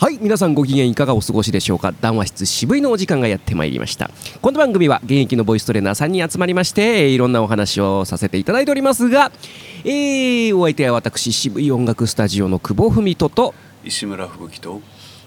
[0.00, 1.92] はい皆さんご機嫌いかがお過ごしでしょうか？
[2.00, 4.12] 談話室渋いのお時間がやってまいりました。
[4.40, 9.32] この番組は現役のボイストレーナー3人集まりましていろんなお話をさせていただいておりますが、
[9.84, 14.80] えー、お相手は私渋い音楽スタジオの久保文人と石村吹雪と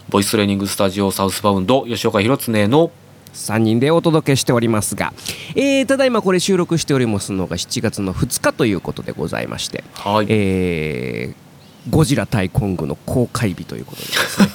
[0.08, 2.92] ボイストレーニングスタジオサウスバウンド吉岡弘恒の
[3.34, 5.12] 3人でお届けしておりますが、
[5.54, 10.28] えー、ただいまこれ収録しておりますのが7月の2日ということでございまして、はい。
[10.30, 11.41] えー
[11.90, 14.48] ゴジラ対コングの公開日ということでですね、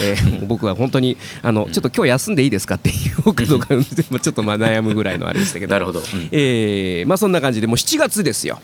[0.02, 2.92] えー僕は本当にあのちょっと今日休んでいいですかってい
[3.26, 3.68] うかどうか
[4.20, 5.72] ちょっとまあ悩むぐらいのあれでしたけど。
[5.72, 6.02] なるほど、
[6.32, 8.58] えーまあそんな感じでもう7月ですよ。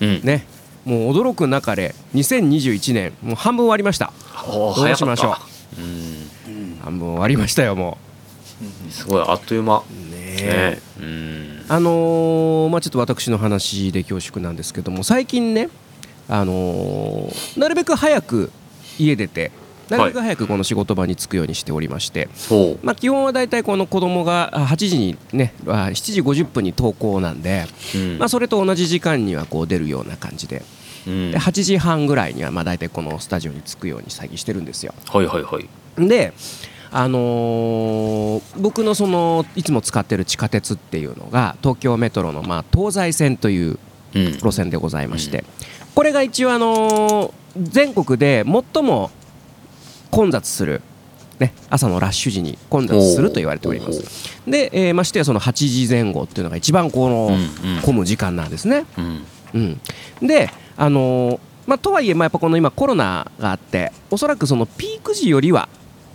[0.00, 0.20] うん。
[0.22, 0.46] ね。
[0.84, 4.12] もう驚く中で2021年もう半分終わりました。
[4.46, 5.36] おーどうしましょ
[5.78, 5.80] う。
[5.80, 6.78] うん。
[6.82, 7.98] 半分終わりましたよも
[8.90, 9.78] すごいあっという間。
[9.78, 9.82] う
[10.14, 10.78] ねね。
[10.98, 11.64] うん。
[11.68, 15.68] あのーまあちょっと私の話で恐縮なんですけども最近ね
[16.30, 18.50] あのーなるべく早く
[18.98, 19.50] 家出て
[19.88, 22.86] なるべく早くこの仕事場に着くようにしておりまして、ほう。
[22.86, 28.18] まあ、基本はだいたいこの子供があ8時にねあ7時50分に登校なんで、うん。
[28.18, 30.62] まあ、それと同じ時間にはこう出るような感じで。
[31.08, 31.30] うん。
[31.32, 34.94] で8時半ぐらいにはまあ大体このスタジオに着くように詐欺してるんですよ。
[35.08, 36.08] はいはいはい。
[36.08, 36.32] で
[36.92, 43.78] あのー僕のそのいつも使ってる地下鉄っていうのが東京メトロのまあ東西線という
[44.14, 44.32] うん。
[44.38, 45.44] 路線でございまして、
[45.94, 49.10] これが一応あのー全国で最も
[50.12, 50.82] 混雑する、
[51.40, 54.40] ね、朝のラッシュ時に混雑すると言われております。
[54.48, 57.82] で、えーましてやその8時前後っていうのが一番このうんうん。
[57.82, 59.26] 混む時間なんですね、うん。
[59.52, 59.80] うん、
[60.26, 65.68] であのーまあ、とはいえまあやっぱこの今コロナがあっておそらくそのピーク時よりは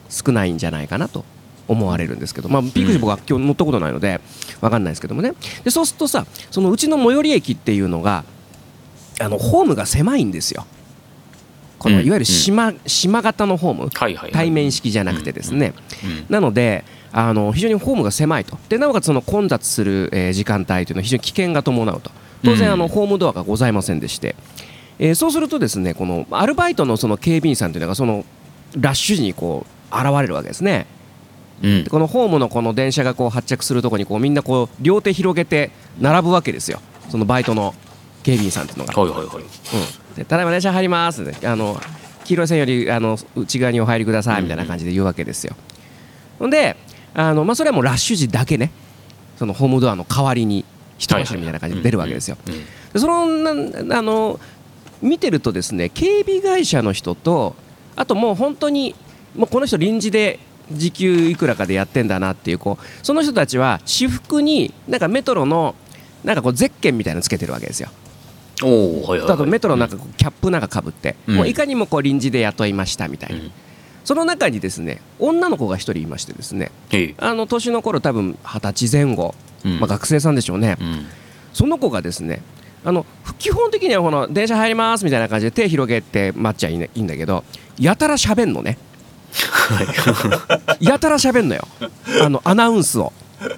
[0.09, 1.23] 少ないんじゃないかなと
[1.67, 4.21] 思われるんですけど、まあ、ピーク時僕は今日乗ったことないので
[4.61, 5.33] 分かんないですけどもね。
[5.63, 8.23] でそうするとさそのうちの最寄り駅っていうのが
[9.19, 10.65] あのホームが狭いんですよ。
[11.79, 13.89] このうんいわゆる島,、島型のホーム。
[14.31, 18.57] 対面式じゃなくてですね、うんなのであの非常にホームが狭いと。
[18.69, 22.11] でなおかつその混雑する、えー時間帯というのは非常に危険が伴うと。
[22.43, 22.73] 当然、うん。
[22.73, 24.35] あのホームドアがございませんでして、
[24.99, 28.25] えーそうするとですねこのアルバイトのその警備員さんというのがその
[28.77, 30.87] ラッシュ時にこう現れるわけですね。
[31.63, 35.71] うこのホームのこの電車がこう発着するところにこうみんなこう両手広げて
[36.01, 36.81] 並ぶわけですよ。
[37.09, 37.73] そのバイトの
[38.25, 38.93] 警備員さんっていうのが。
[38.93, 41.79] はいはいはいうん、でただいま電車入りますあの
[42.23, 45.55] 黄色い線よりあの内側にお入りくださいみたいな感じで言うわけですよ。
[46.39, 46.75] ほんで
[47.13, 48.71] あの、まあ、それはもうラッシュ時だけね
[49.37, 50.65] そのホームドアの代わりに
[50.97, 52.37] 人走りみたいな感じで出るわけですよ。
[52.93, 54.39] でそのなあの
[55.03, 57.55] 見てるとですね警備会社の人と
[57.95, 58.95] あともう本当に
[59.35, 60.39] もうこの人臨時で
[60.71, 65.75] 時給いくらかでやってんだなっていうこうその人たちは私服になんかメトロの
[66.23, 67.89] なんかこうゼッケンみたいなのつけてるわけですよ。
[68.61, 71.35] あとメトロなんかキャップなんかかぶって、うん。
[71.35, 73.51] もういかにもこう臨時で雇いましたみたいな、うん。
[74.03, 76.71] その中にですね女の子が一人いましてですね
[77.17, 79.35] あの年の頃多分二十歳前後、
[79.65, 79.79] うん。
[79.79, 81.05] まあ、学生さんでしょうね、うん。
[81.53, 82.41] その子がですね
[82.83, 83.05] あの
[83.39, 87.43] 基本的にはこの電車入りますみたいな感じで手広げて待っちゃいい,、ね、いいんだけど
[87.79, 88.77] やたら喋んのね。
[90.79, 91.67] やたら喋んのよ。
[92.21, 93.11] あのアナウンスを。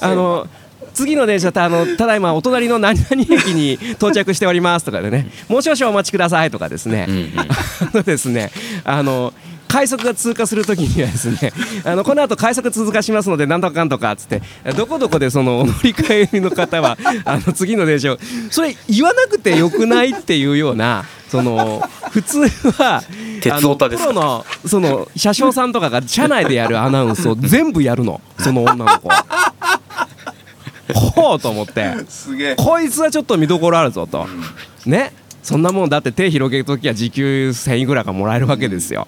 [0.00, 0.46] あの
[0.94, 5.26] 次の電車たあのただいまお隣の何々駅に到着しておりますとかでね。
[5.48, 7.46] もう少々お待ちくださいとかですね、うんうん あ
[7.92, 8.50] のですね
[8.84, 9.32] あの
[9.68, 11.52] 快速が通過するときにはですね
[11.84, 14.40] あのこの後快速通過しますのでなんとかかんとかっつって
[14.76, 18.18] どこどこでそのお乗り換えの方は あの次の電車を
[18.50, 21.82] それ言わなくてよくないっていうようなその
[22.12, 23.02] 普通は
[23.40, 28.20] 鉄オタですプロのその車掌さんとかが車内でやるアナウンスを全部やるの。
[28.38, 29.24] その女の子は。
[30.92, 31.94] ほうと思って。
[32.08, 32.56] すげえ。
[32.56, 34.26] こいつはちょっと見どころあるぞと、
[34.86, 35.12] ね。
[35.42, 39.06] そんなもんだって手広げるときは時給1000円ぐらいがもらえるわけですよ、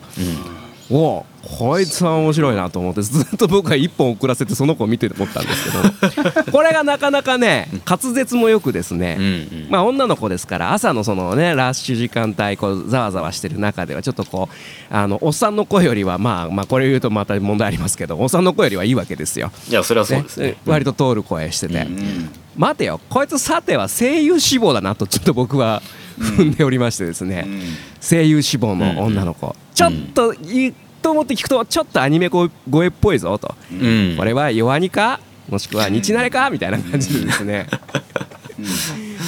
[0.91, 1.25] おう
[1.59, 6.51] こいつは面白いなと思ってずっと僕は一本遅らせてその子を見て思ったんですけど。
[6.53, 9.67] これがなかなかね滑舌もよくですね、うんうん。
[9.69, 19.53] まあ、女の子ですから朝のそのねラッシュ時間帯こうざわざわしてる中ではちょっとこうあのおっさんの声よりはまあまあこれ言うとまた問題ありますけどおっさんの声よりはいいわけですよ。
[19.69, 20.47] いやそれはそうですね。
[20.49, 25.83] ね割と通る声してて、うん待てよこいつさては声優志望だなとちょっと僕は
[26.19, 27.63] 踏んでおりましてですね、うん。
[28.01, 34.15] 声優志望の女の子、ちょっといいと思って聞くとちょっとアニメ声っぽいぞと、うん。
[34.17, 35.21] これは弱アニか？
[35.49, 36.49] もしくは日慣れか？
[36.51, 37.69] みたいな感じでですね、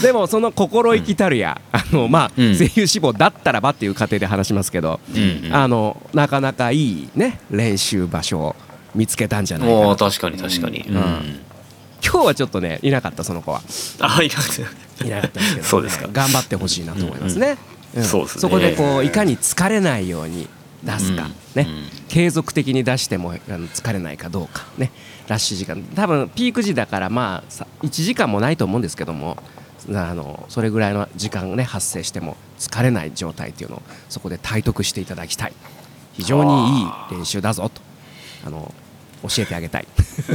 [0.02, 2.56] でもその心意気たるや、あのまあ、うん。
[2.56, 5.00] 声優志望だったらばっていう過程で話しますけど、
[5.52, 8.56] あのなかなかいいね練習場所を
[8.94, 10.80] 見つけたんじゃないかな確かに確かに。
[10.88, 10.96] うん。
[10.96, 11.00] ん。
[12.02, 13.60] 今日はちょっとねいなかったその子は。
[14.00, 14.62] あいなくて
[15.06, 16.08] いなかったですけど、ね、そうですか。
[16.10, 17.58] 頑張ってほしいなと思いますね、
[17.94, 18.05] うん。
[18.05, 18.40] そうですね。
[18.40, 20.49] そこでこういかに疲れないように
[20.85, 21.31] 出すか、うん。
[21.31, 22.06] ね、うん。
[22.08, 24.67] 継続的に出しても疲れないかどうか。
[24.76, 24.90] ね。
[25.29, 25.82] ラッシュ時間。
[25.94, 29.37] 多分ピーク時だからまあさ1時間もないと思うんですけども
[29.93, 35.52] あのそれぐらいの時間ね発生しても疲れない状態っていうのをそこで体得していただきたい。
[36.14, 37.81] 非常にいい練習だぞと。
[38.44, 38.73] あの
[39.22, 39.86] 教えてあげたい。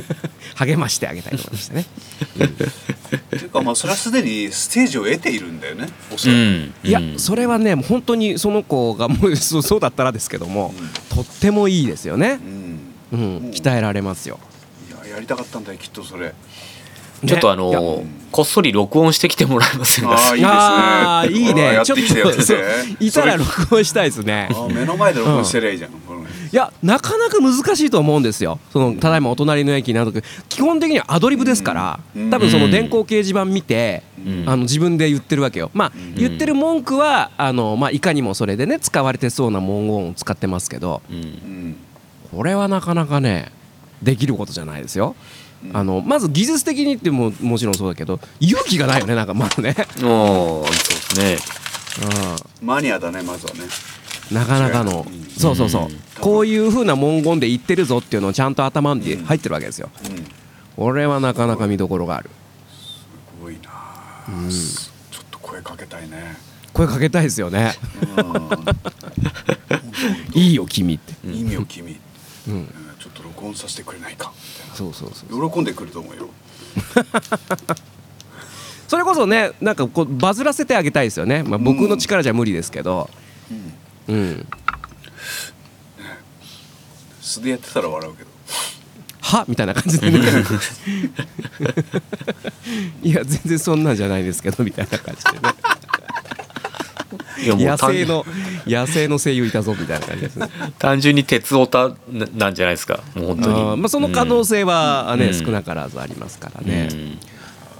[0.55, 1.85] 励ましてあげたいと思いましたね。
[3.15, 10.73] っていうかまあそれはすでにステージを得ているんだよねおそらく、うんいやうんそれはねもう本当にその子がもうそうそうだったらですけども、
[11.09, 12.39] とってもいいですよね。
[12.41, 12.79] う、ん。
[13.13, 14.39] うん、鍛えられますよ。
[14.89, 16.33] いややりたかったんだよきっとそれ
[17.25, 20.15] ちょっとあのーこっそり録音してきてもらえませんか？
[20.15, 21.81] あーいいですね。
[21.85, 21.95] ちょ
[22.31, 22.59] っとそう。
[22.99, 24.49] いたら録音したいですね。
[24.73, 28.57] 目の前で録音してりゃいいじゃん、このいやなかなか難しいと思うんですよ。
[28.71, 30.11] そのただいまお隣の駅など
[30.49, 32.31] 基本的にはアドリブですからうん。
[32.31, 34.43] 多分その電光掲示板見てうん。
[34.47, 35.69] あの自分で言ってるわけよ。
[35.71, 36.15] まあん。
[36.15, 41.03] 言ってる文句はあのまあいかにもそれでね使われてそうな文言を使ってますけど。
[41.07, 41.17] うん。
[41.17, 41.75] うん。
[42.35, 43.51] これはなかなかね
[44.01, 45.09] できることじゃないですよ。
[45.09, 50.73] うんあのまず技術的にってももちろんそうだけど勇気がないよねなんかまずね、 おーそ
[51.21, 51.63] うですね。
[52.61, 53.61] マニアだねまずはね。
[54.31, 55.05] うん、なかなかの。
[55.07, 55.23] うん。
[55.29, 55.83] そうそうそう。
[55.83, 55.99] うん。
[56.19, 59.89] こういう風な文言で言ってるぞっていうのをちゃんと頭に入ってるわけですよ。
[60.05, 60.17] うん。
[60.17, 60.23] す
[60.75, 62.29] これはなかなか見どころがある。
[63.43, 63.69] ごいな、
[64.29, 64.49] うん。
[64.49, 66.37] ちょっと声かけたいね。
[66.71, 67.73] 声かけたいですよね。
[70.33, 71.99] いいよ君って、うん、いいよ君、
[72.47, 72.67] うん、うん。
[72.99, 74.33] ちょっと録音させてくれないか。
[74.35, 76.29] みたいそうそうそうな喜んでくると思うよ。
[78.87, 83.09] それこそねなんかこうバズらせてあげたいですよね、まあ、僕の力じゃ無理ですけど。
[84.07, 84.15] うん。
[84.15, 84.47] うん。
[87.21, 88.29] 素でやってたら笑うけど。
[89.21, 89.45] は？
[89.47, 90.19] みたいな感じでね。
[93.01, 95.55] いや全然そんなんじゃないですけどみたいな感じでね
[97.47, 98.25] 野単生の
[98.65, 100.49] 野生の声優いたぞみたいな感じですね。
[100.79, 103.81] 単純に鉄オタななんじゃないですかもう本当に。
[103.81, 105.33] まあ、その可能性はね、うん。
[105.33, 106.67] 少なからずありますからうん。
[106.67, 106.89] ね、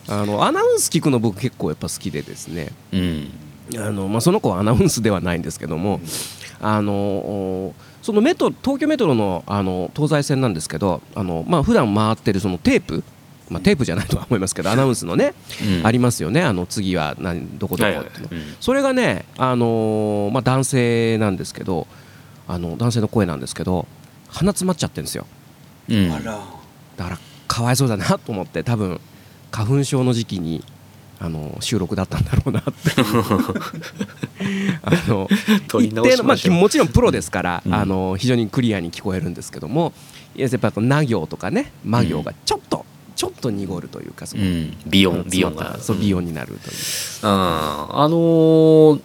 [0.07, 2.71] あのアナウンス聞くの僕結構やっぱ好きでですね。
[2.92, 3.31] うん。
[3.77, 6.01] あの、まあ、その子はアナウンスではないんですけども、
[6.60, 13.04] あのおそのメト東京メトロのあの東西線なんですけどあの、まあ普段回ってるそのテープ
[13.50, 15.34] まあ、テープじゃないとは思いますけどアナウンスのね、
[15.80, 15.88] うん。
[15.88, 16.42] ありますよね。
[16.42, 18.12] あの次は何どこどこって。
[18.60, 21.88] それがね、あのーまあ、男性なんですけど
[22.48, 23.88] あの男性の声なんですけど
[24.30, 25.25] 鼻詰まっちゃってるんですよ。
[25.90, 26.12] うん。
[26.12, 26.44] あら。
[26.98, 29.00] だからかわいそうだなと思って多分
[29.51, 30.63] 花粉症の時期に
[31.19, 32.72] あの収録だったんだろうなって。
[34.84, 35.30] あの
[35.68, 36.51] 取り直しましょう。
[36.51, 37.74] 一定のまあ、もちろんプロですから、うん。
[37.74, 39.94] あの非常にクリアに聞こえるんですけども
[40.36, 44.77] やっぱりな行とかねま行がちょっと、ちょっと濁るというかその、うん。
[44.88, 45.77] ビヨンビヨンが。
[45.80, 46.75] そうビヨンになるという、
[47.24, 49.01] うんあのー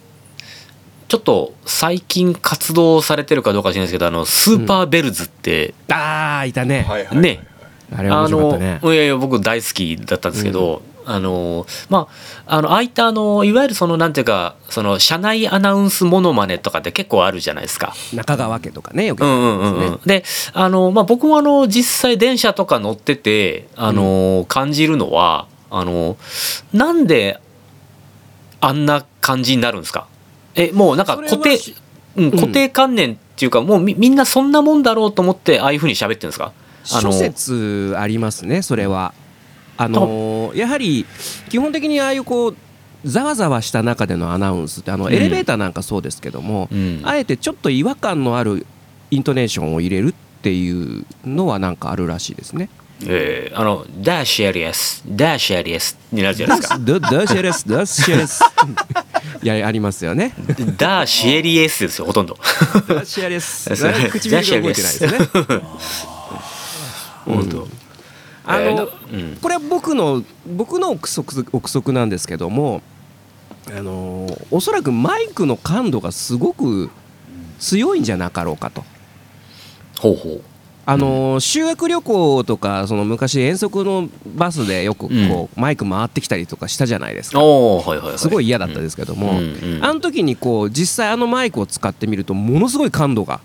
[1.09, 7.47] ちょっと最近活動されてるかどうか知らないですけどあのスーパーベルズって、ああいたね、ね。
[7.91, 8.79] あれは面白かったね。
[8.83, 12.09] あのいやいや僕大好きだったんですけど、あのま
[12.47, 17.95] ああのああいったあのいわゆるそのなんていうかその社内アナウンスモノマネとかって結構あるじゃないですか。
[18.13, 19.79] 中川家とかねよくうんやってますね。
[19.79, 26.19] うんうんうん、であの、まあ、僕もあの実際電車とか乗っててあの、感じるのはあの
[26.75, 27.41] なんで
[28.61, 30.07] あんな感じになるんですか？
[30.55, 31.59] えもうなんか固定、
[32.17, 36.53] うん、固定観念っていうか、もうみみんなそんなもんだろうと思ってああいうふうに喋ってるんですか？
[36.93, 39.15] あの諸説ありますねそれは
[39.79, 41.07] あのーやはり
[41.49, 42.57] 基本的にああいうこう
[43.05, 48.67] ざわざわした中でのアナウンスってあのうんエレベーターなんかそうですけども、うんあえてちょっと違和感のある
[49.11, 52.69] イントネーションを入れるっていうのはなんかあるらしいですね。
[53.07, 58.43] えーあの「ダッシュエリアスダッシュエリアス」になるじゃないですかどどうしですどうしです。
[59.41, 60.33] いやありますよね。
[60.77, 62.37] 「ダッシュエリエス」ですよほとんど
[62.89, 63.71] どうしです。
[63.77, 65.11] そう唇が動いてないですね。
[67.25, 67.69] 本当
[68.49, 68.87] あのえーなう？
[69.35, 69.37] ん。
[69.41, 72.83] これは僕の僕の憶測憶測なんですけども、
[73.69, 76.91] あのーおそらくマイクの感度がすごく
[77.59, 78.85] 強いんじゃなかろうかと。
[80.01, 80.41] ほうほう。
[80.87, 87.45] あのー修学旅行とかその昔遠足のバスでよくこう、マイク回ってきたりとかしたじゃないですか。
[87.45, 88.19] おーはいはいはい。
[88.19, 89.39] すごい嫌だったですけども、うん
[89.77, 89.85] うん。
[89.85, 93.41] あの時にこう実際あのマイクを使ってみるとものすごい感度が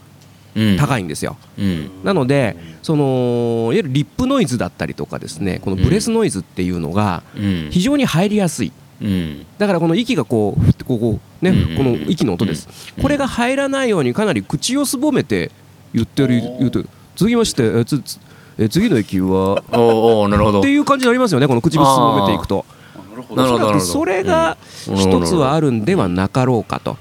[0.79, 1.38] 高いんですよ。
[1.57, 1.89] うん。
[2.03, 7.69] なのでそのいわゆるリップノイズだったりとかですねこのブレスノイズっていうのがうん。
[7.72, 8.72] 非常に入りやすい。
[9.01, 9.45] うん。
[9.57, 12.67] だからこの息がこうこうねうんこの息の音です。
[12.98, 13.03] うん。
[13.03, 15.51] これが入らないようにかなり口をすぼめて
[15.93, 16.83] 言ってる言うと
[17.15, 18.19] 続きましてえつつ
[18.57, 20.60] え次の駅はおーおーなるほど。
[20.60, 22.65] っていう感じになりますよねこの口をすぼめていくと。
[23.10, 23.57] あなるほど。
[23.57, 24.57] そらくそれが
[24.88, 24.95] うん。
[24.98, 26.98] 一つはあるんではなかろうかと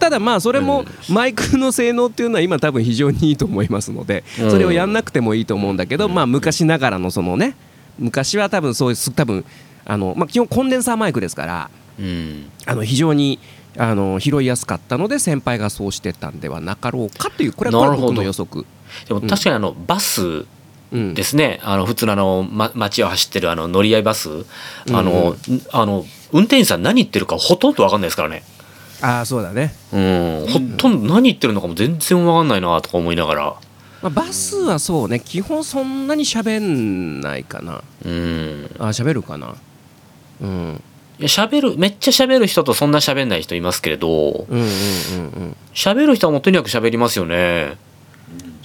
[0.00, 4.50] ただまあそれもマイクの性能っていうのは今多分非常にいいと思いますのでうん。
[4.50, 7.56] それをやんなくてもいいと思うんだけどまあ昔ながらのそのね
[7.98, 9.44] 昔は多分そういう多分
[9.84, 12.50] あのまあ基本コンデンサーマイクですからうん。
[12.66, 13.38] あの非常に
[13.78, 18.64] あの拾いやすかったので先輩がそうしてたんではなかろうかというこれは僕の予測。
[19.06, 20.46] でも確かにあのバス
[20.92, 24.46] うんですね、あの普通のあの、ま、街を走ってるあの乗り合いバス。
[24.92, 25.36] あの、ん
[25.72, 28.42] あの運転手さん何言ってるかほとんど分かんないですからね
[29.06, 33.56] ああそうだね、うん、ほとんど何言ってるのかも全然分かんないなとか思いながら。
[34.02, 35.20] まあ、バスはそうね。
[35.20, 37.82] 基本そんなに喋んないかな。
[38.04, 38.70] うん。
[38.78, 39.54] あ喋るかな。
[40.40, 40.82] うん。
[41.18, 44.46] いや喋るめっちゃ喋る人とそんな喋んない人いますけれど。
[44.48, 44.70] うんうんうんう
[45.44, 45.56] ん。
[45.72, 47.76] 喋る人はもうとにかく喋りますよね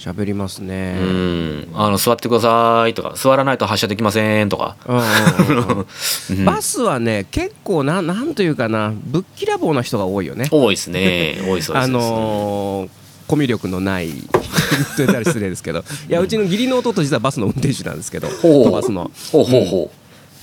[0.02, 1.68] 喋りますうねん。
[1.74, 4.76] あの座ってくださいとか座らないと発車できませんとか、
[6.44, 10.48] バスはね結構ななんというかなぶっきらぼうな人が多いよね。
[10.50, 11.38] 多いですね。
[11.46, 11.84] 多いそうです。
[11.84, 12.90] あのー
[13.28, 14.16] コミュ力のないと
[14.98, 15.84] 言ったら失礼ですけど。
[16.08, 19.10] いやうちの義理の弟実はバスの運転手なんですけどバスの。
[19.30, 19.90] ほうほうほ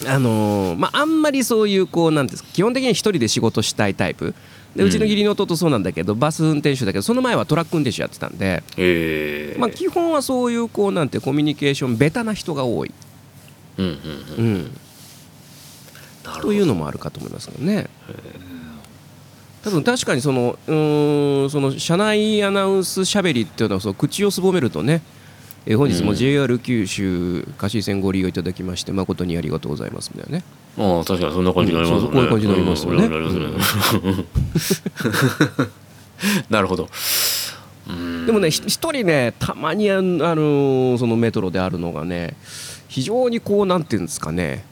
[0.08, 4.34] あのーまああんまりそういうこうなんですか基本的に一人で仕事したいタイプ
[4.76, 8.64] でうちの義理の弟そうなんだけど、バス運転手だけどその前はトラック運転手やってたんで、
[9.58, 12.92] まあ、基本はそういうこうなんてコミュニケーションベタな人が多い、
[13.78, 14.46] うんうんうん。
[14.46, 14.72] うん、
[16.42, 17.88] というのもあるかと思いますけどね。
[19.62, 25.02] 多分確かにそのうーんその車内アナウンスしゃべりっていうのはその口をすぼめるとね、
[25.66, 26.16] えー本日もうん。
[26.16, 30.44] JR 九州貸し線ご利用いただきまして誠にありがとうございますみたいなね。
[30.78, 33.06] ああ確かにそんな感じになりますよね、こういう感じになりますよね。
[33.06, 34.26] うん
[36.50, 36.90] なるほど
[37.88, 38.26] うん。
[38.26, 42.36] でもねひ一人ねたまにあのあのーそのメトロであるのがね
[42.88, 43.84] 非常にこうなん。
[43.84, 44.06] ていうん。
[44.06, 44.66] ですかね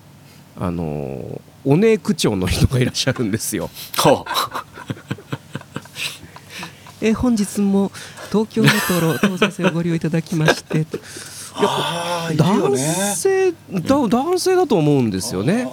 [0.59, 3.31] あのーお姉区長の人がいらっしゃるん。
[3.31, 3.69] ですよ。
[3.97, 4.65] はあ
[7.01, 7.91] えー本日も
[8.31, 10.85] 東京メトロ東西線をご利用いただきまして。
[11.57, 12.77] いるよ男ね
[13.15, 13.55] 性だ
[14.07, 15.67] 男性だと思うんですよね。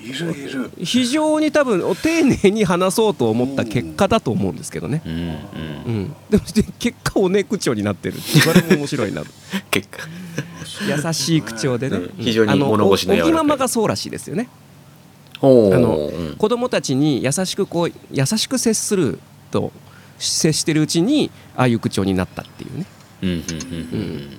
[0.00, 0.70] いるいる。
[0.78, 5.02] 非常に多分お丁寧に話そうと思った結果だと思うんですけどね。
[5.04, 5.24] うんうん。
[5.24, 9.22] うん、でもで結果お姉区長になってるってそれも面白いな
[9.70, 10.00] 結果。
[11.06, 12.12] 優しい口調でね、うん。
[12.18, 13.32] 非常に物腰の柔らかい。
[13.34, 14.48] ママがそうらしいですよね。
[15.40, 16.36] あのうん。
[16.36, 19.18] 子供たちに優しくこう優しく接する
[19.50, 19.72] と
[20.18, 22.86] 接してるうちにああいう口調になったっていうね。
[23.22, 23.40] うんうんうん。
[23.40, 24.38] うん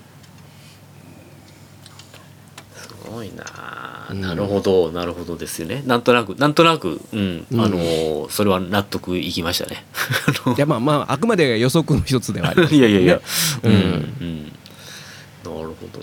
[2.75, 3.43] すごいな。
[3.55, 4.21] あ、うん。
[4.21, 4.91] なるほど。
[4.91, 5.83] なるほどですよね。
[5.85, 7.61] なんとなくなんとなくうん、うん。
[7.61, 9.85] あのーそれは納得いきましたね。
[10.57, 13.21] いやまあまああくまで予測の一つではあります いやいやいや、う
[13.63, 13.77] うんんう
[14.23, 14.43] ん。
[14.45, 15.99] なるほど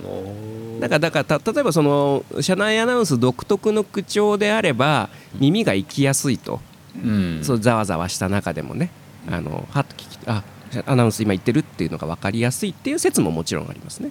[0.78, 0.80] な。
[0.80, 6.60] だからだからた例えばその車内アナウンス独特の口調であれば耳が行きやすいと、
[6.96, 7.40] うん。
[7.42, 8.90] そうざわざわした中でもね
[9.30, 10.42] あのはっと聞きあ
[10.86, 14.10] アナウンス今言ってるっていうのが分かりやすいっていう説ももちろんありますね。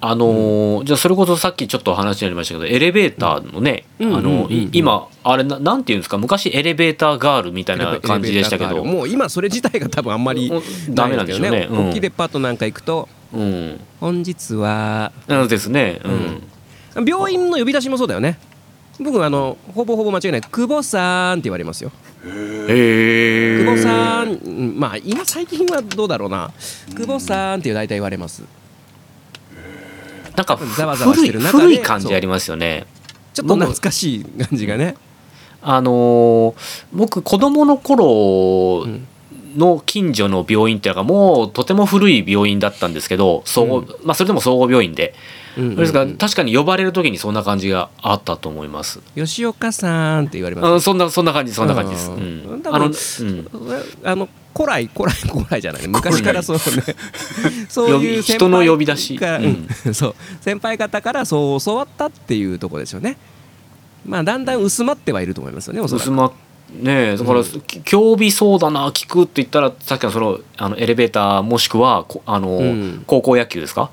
[0.00, 4.14] あのーじゃあそれこそさっきちょっと話になりましたけどエレベーターのね、うん。
[4.14, 6.18] あの今あれななんていうんですか？
[6.18, 8.84] 昔エレベーターガールみたいな感じでしたけど。
[8.84, 10.52] もう今それ自体が多分あんまり
[10.90, 11.66] ダメなんでしょうね。
[11.70, 11.88] うん。
[11.88, 13.80] 大きいデパートなんか行くとうん。
[14.00, 16.00] 本日はそうですね。
[16.94, 18.38] うん、病院の呼び出しもそうだよね
[19.00, 21.92] 僕あのほぼほぼ間違いない久保さんって言われますよ。
[22.26, 26.50] へえ久保さんうんまあ今最近はどうだろうな。
[26.96, 28.42] 久保さんって大体言われます。
[30.36, 32.86] なんかざわざわし古いてる中で古い感じありますよね。
[33.34, 34.96] ちょっと懐かしい感じがね。
[35.62, 36.54] あのー
[36.92, 39.06] 僕子供の頃うん
[39.56, 43.86] の近所の病院っていうのがもうとても古い病院だったんですけど総合、うん。
[44.04, 45.14] まあそれでも総合病院で、うん
[45.58, 46.16] ですからうん。
[46.16, 49.00] 確かに呼ばれる時にそんな感じがあったと思います。
[49.14, 50.74] 吉岡さんって言われます。
[50.74, 52.10] あそんなそんな感じそんな感じです。
[52.10, 52.62] ううん。
[52.64, 52.92] あの、うん、
[54.04, 55.82] あの古来古来古来じゃない。
[55.82, 56.62] ね昔からそうね。
[57.68, 59.16] そういう先人の輩呼び出し。
[59.16, 59.68] がうん。
[59.86, 59.94] うん。
[59.94, 60.14] そう。
[60.40, 63.16] 先輩方からそう教わったっていうところですよね。
[64.06, 66.32] まあだんだん薄まってはいると思いますよね薄まっ
[66.72, 73.04] ねえだから、き興味そうだな聞くって言ったらさっきのそのあのエレベーターもしくはこあの、うん。
[73.06, 73.90] 高校野球ですか？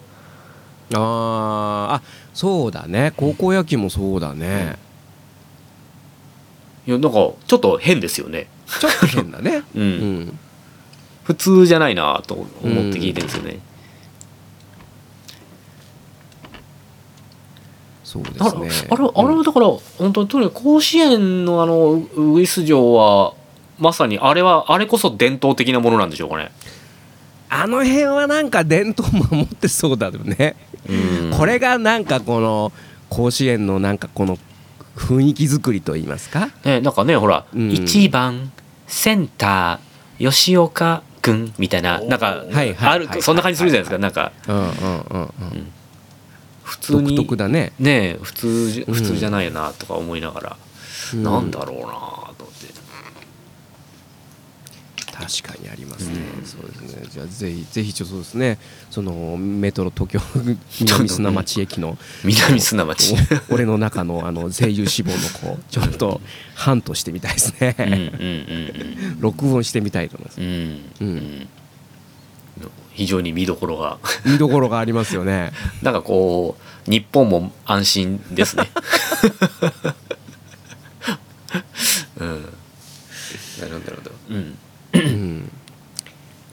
[0.94, 2.02] あーあ
[2.34, 3.14] そうだね。
[3.18, 4.78] 高校野球もそうだね。
[6.88, 8.48] いやなんかちょっと変ですよね。
[8.80, 9.64] ちょっと変だね。
[9.76, 9.82] うん。
[9.82, 10.40] うん。
[11.24, 12.48] 普通じゃないなと思っ
[12.94, 13.60] て聞いてるんですよね。
[18.04, 23.34] そうでだからすねあれあれはだから本当にとにかく甲子園のあのウイス城は
[23.80, 26.52] まさにあれはあれこそ伝統的なものなんでしょうかね。
[27.50, 30.56] あの辺はなんか伝統守ってそうだよね。
[30.90, 31.38] うん。
[31.38, 32.72] これがなんかこの
[33.10, 34.38] 甲子園のなんかこの
[34.96, 36.50] 雰囲気作りといいますか？
[36.64, 37.70] ねなんかねほら、うん。
[37.70, 38.52] 1番
[38.88, 44.32] センター吉岡君みたいななんかあるはいそんな感じするじゃないですかなんか。
[44.48, 45.24] うんうんう
[45.56, 45.72] ん
[46.64, 47.74] 普通に特だね。
[47.78, 50.58] ねえ普通普通じゃないよなとか思いながら、
[51.14, 51.24] うん。
[51.24, 52.25] なんだろうな
[55.18, 57.08] 確かにありますね、そうですね。
[57.10, 58.60] じゃあぜひぜひちょっとですね。
[58.92, 60.20] そのメトロ東京
[60.82, 63.16] 南砂町駅の南砂町。
[63.50, 65.18] お俺の中のあの声優志望の
[65.56, 66.20] 子ちょっと
[66.54, 70.42] ハントしてみたいですね、うんうんうん録音してみたいと思います。
[70.42, 70.54] うんうん。
[70.58, 71.16] ううん。
[71.18, 71.48] ん
[72.94, 73.98] 非常に見どころが。
[74.26, 75.52] 見どころがありますよね。
[75.82, 76.58] なんかこ
[76.88, 78.70] う日本も安心ですね。
[82.18, 82.50] うん。
[83.62, 84.58] なるほどなるほどうんうん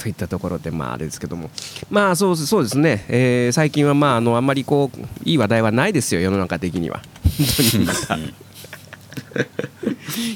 [0.02, 1.49] といったところでまああれですけども。
[1.88, 7.02] まあそうそうですね、えー最近はまああのあんまりこういい話題はないですよ世の中的には。
[7.38, 7.85] 本当に。
[7.85, 8.18] また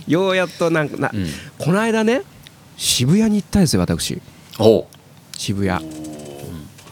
[0.06, 1.26] ようやっとなんかな、うん。
[1.58, 2.22] この間ね
[2.76, 4.22] 渋谷に行ったんですよ私。
[4.60, 4.86] おう。
[5.36, 5.84] 渋谷。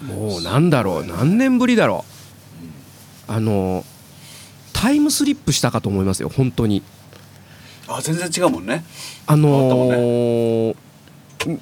[0.03, 1.05] もうなんだろう。
[1.07, 2.05] 何年ぶりだろ
[3.29, 3.33] う。
[3.33, 3.85] あの
[4.73, 6.83] タイムスリップしたかと思いますよ本当に。
[7.87, 8.85] あ全然違うもんね。
[9.29, 10.77] あのー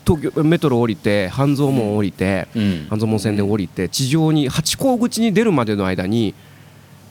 [0.04, 2.86] 東京メトロ降りて半蔵門降りて、うん。
[2.90, 6.34] 半蔵門線で降りて地上に八甲口に出るまでの間に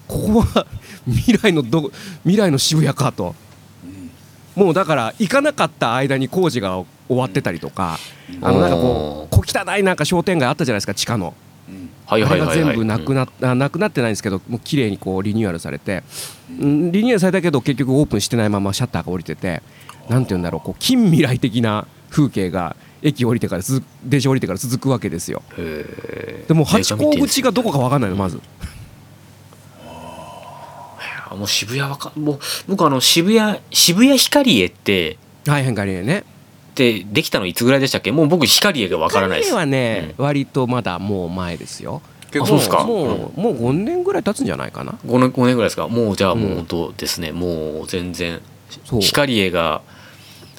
[0.08, 0.68] ここは
[1.06, 1.92] 未来のど
[2.24, 3.36] 未来の渋谷かと。
[3.84, 4.12] うん
[4.54, 7.98] もうだから行かなかった間に工事が終わってたりとか、
[8.30, 8.46] うん。
[8.46, 11.34] あのなんかこう小汚いなんか商店街あったじゃないですか地下の、
[11.70, 12.50] うんはいはいはいはい。
[12.50, 16.04] あれが全部なくなっ、あなくなってないんですけどもう綺麗にこうリニューアルされて、
[16.60, 19.64] うんリニューアルされたけど結局オープンしてないままシャッターが降りてて
[20.10, 25.42] なんて言うんだろうこう近未来的な風景が駅降りてから続電車降りてから続くわけですよ。
[26.48, 28.40] でも八甲口がどこか分かんないのまず。
[31.30, 36.26] あもう渋谷わかもう僕あの渋谷渋谷ヒカリエってはい変化りね。
[36.76, 38.12] でできたのいつぐらいでしたっけ？
[38.12, 39.54] もう僕ヒカリエがわからないです。
[39.54, 42.02] はね、割とまだもう前ですよ。
[42.32, 42.84] 結構ですか？
[42.86, 44.94] もうもう5年ぐらい経つんじゃないかな。
[45.06, 45.88] 5年 ,5 年ぐらいですか？
[45.90, 48.40] もうじゃあもううん本当ですね、もう全然
[49.02, 49.82] ヒカリエが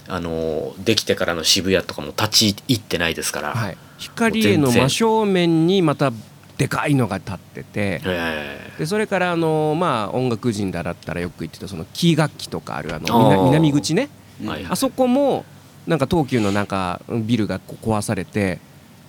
[0.08, 3.76] あのできてからの渋谷とかも立ち入ってないですから、はい。
[3.98, 6.12] 光栄の真正面にまた
[6.58, 8.00] でかいのが立ってて。
[8.04, 14.08] えでそれからあのまあ音楽人だったらよく言ってたそのキー楽器とかあるあの南南口ね。
[14.42, 15.44] えはいあそこも
[15.86, 18.58] なんか東急のなんかビルが壊されて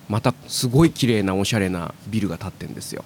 [0.08, 3.04] またすごい綺麗なおしゃれなビルが建ってんですよ。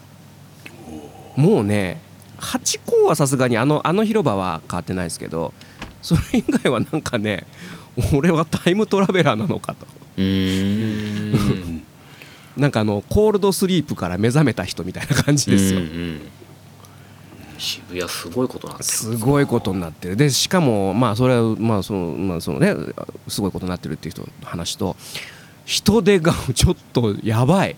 [1.37, 2.01] もうね
[2.39, 5.53] ハチ公はさすがにあのあの広場は変わってないですけど
[6.03, 7.47] それ以外はなんかね
[8.15, 9.87] 俺はタイムトラベラーなのかと。
[12.57, 15.81] なんかあのコールドスリープから目覚めた人みたいな感じですよ。
[15.81, 16.21] うんうん
[17.59, 20.17] 渋谷すごいことなんですすごいことになってる。
[20.17, 22.73] でしかもまあそれはまあそのまあそのね
[23.27, 24.95] すごいことになってるっていう人の話と
[25.65, 27.77] 人手がちょっとやばい。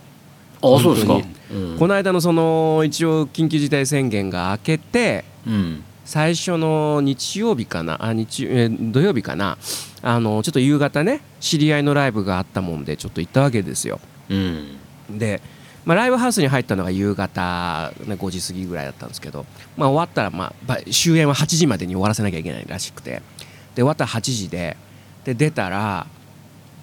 [0.63, 1.15] あそうですか。
[1.15, 1.79] 本うん。
[1.79, 8.05] この間のその一応緊急事態宣言が明けてうん最初の日曜日かな？
[8.05, 9.59] あ日えー土曜日かな？
[10.03, 14.01] あのちょっと夕方ね知り合いのライブがあったもんでちょっと行ったわけですよ。
[14.29, 14.77] うん。
[15.09, 15.41] で、
[15.85, 19.47] まあ、ライブハウスに入ったのが夕方、ね、5時過ぎぐらいだったんですけど、
[19.77, 23.11] まあ、終わったら、まあば、終演は8時までに終わらせなきゃいけないらしくて。
[23.11, 23.23] で
[23.77, 24.77] 終わったら8時で
[25.23, 26.09] で出たら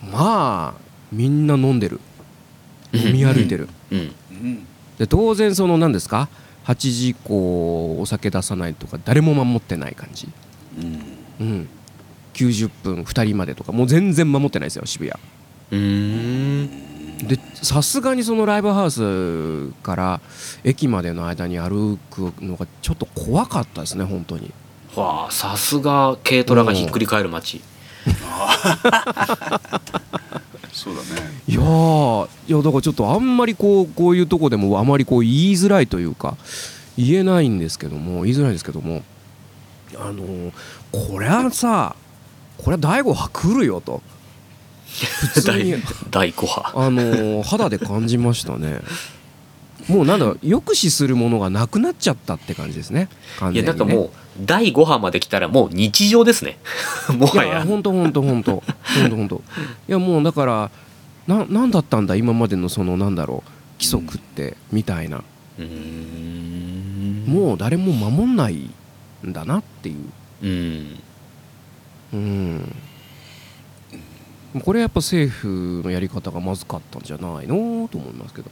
[0.09, 0.73] まあ
[1.11, 1.99] みんな飲んでる。
[2.93, 3.67] 飲み歩いてる。
[3.91, 3.99] うん。
[4.31, 4.67] うん。
[4.97, 6.29] で当然その何ですか？
[6.67, 10.27] 8時以降お酒出さないとか誰も守ってない感じ、
[10.77, 11.01] うん。
[11.39, 11.69] うん、
[12.33, 13.71] 90分2人までとか。
[13.71, 15.17] もう全然守ってないですよ渋谷。
[15.71, 17.27] うーん。
[17.27, 20.21] でさすがにそのライブハウスから
[20.63, 24.51] 駅までの間に歩くのがちょっと怖かったですね本当に。
[24.95, 27.61] わあさすが軽トラがひっくり返る街
[30.77, 31.07] そうだね。
[31.47, 36.37] いやーいやだからちょっとあんまりこうこういうとこでもあまりこう言いづらいというか
[36.97, 39.01] 言えないんですけども言いづらいんですけども
[39.95, 40.51] あのー
[40.91, 41.95] これはさ
[42.59, 44.01] これは第五波来るよと。
[45.33, 45.75] 普通に
[46.11, 46.71] 第5波。
[46.75, 48.79] あのー肌で感じましたね
[49.87, 53.09] もうなんだ抑止するものがなくなっちゃったって感じですね。
[53.39, 54.09] 完いやなんかもう
[54.41, 56.57] 第5波まで来たらもう日常ですね。
[57.17, 59.35] もはいやや本当本当本当本当本当
[59.87, 60.71] いやもうだから
[61.27, 67.25] ななんだったんだ今までのそのなんだろう規則ってみたいな、うーん。
[67.27, 68.69] もう誰も守んない
[69.25, 69.95] んだなっていう。
[70.41, 70.99] うん。
[72.13, 72.75] うん。
[74.61, 77.87] これやっぱ政府のやり方がまずかったんじゃないの？
[77.91, 78.49] と思いますけど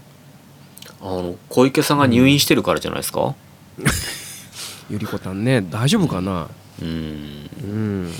[1.07, 3.35] あの小池さんが入院してるからじゃないですか？
[4.89, 6.49] ゆりこたんね大丈夫かな？
[6.81, 6.87] うん。
[6.87, 8.13] うん。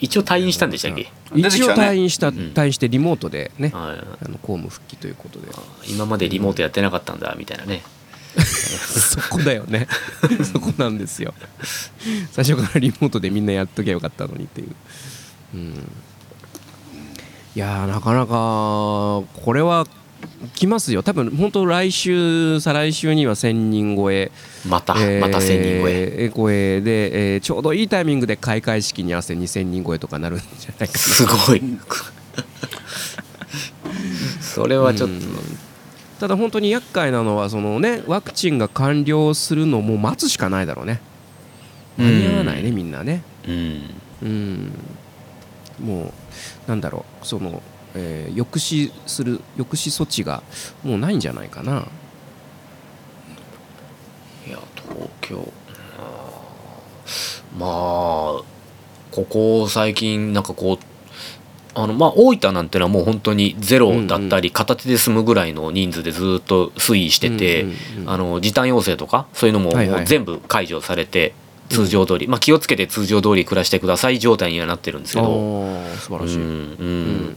[0.00, 2.34] 一応退院したんでしたっけ、一応退院した、ん。
[2.34, 4.26] 退院してリモートでね、はい。
[4.26, 5.48] あの公務復帰ということで。
[5.88, 7.82] 今までリモートやってなかったんだみたいなね。
[8.38, 9.86] そこだよね。
[10.52, 11.34] そこなんですよ。
[12.32, 14.74] 最初からリモートでみんなやっときゃよかったのにっていう、
[15.54, 15.60] うん、
[17.56, 19.86] いやーなかなかこれは
[20.54, 21.02] 来ますよ。
[21.02, 24.30] 多分本当来週再来週には1000人超え。
[24.68, 26.32] また、えーまた1000人超え。
[26.34, 30.98] 超えで、えーちょうどいいタイミングで開会式に合わせて2000人超えとかなるんじゃないかな。
[30.98, 31.62] すごい。
[34.40, 35.14] それはちょっと、
[36.20, 41.00] ただ本当に厄介なのはそのねワクチンが完了するのも待つしかないだろうね。
[41.96, 43.22] 間に合わないね、みんなね。
[43.46, 43.82] うん。
[44.22, 44.72] うん。
[45.80, 46.12] もう
[46.68, 47.62] なんだろうその、
[47.98, 50.42] えー抑止する抑止措置が
[50.84, 51.88] もうないんじゃないかな。
[54.46, 55.52] いや東京。
[57.58, 57.68] まあま
[58.40, 58.42] あ
[59.10, 60.84] ここ最近なんかこう
[61.74, 67.66] あのまあ大分なんてのはもう本当にゼロだったり片手で済むぐらいの人数でずっと推移してて、
[68.06, 69.72] あの時短要請とかそういうのも
[70.04, 71.34] 全部解除されて
[71.68, 76.46] 通常通り、まあ気をつけて通常通り暮らしてください状態にはなってるんですけど、素晴らしい、うんう
[76.84, 77.26] ん。
[77.30, 77.36] ん。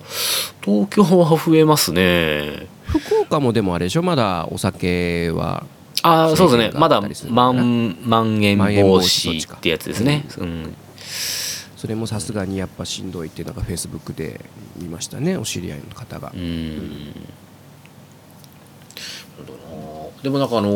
[0.61, 2.67] 東京は増えますね。
[2.85, 4.01] 福岡もでもあれでしょ？
[4.01, 5.65] まだお酒は
[6.03, 6.79] ああそうですね。
[6.79, 7.95] まだまなん。
[8.03, 10.75] まん延防止ってやつですね、うん。
[11.77, 14.41] それもさすがにやっぱしんどいってなんかフェイスブックで
[14.77, 16.31] 見ましたねお知り合いの方が。
[16.33, 17.13] う、ん。
[20.21, 20.69] でもなんかあの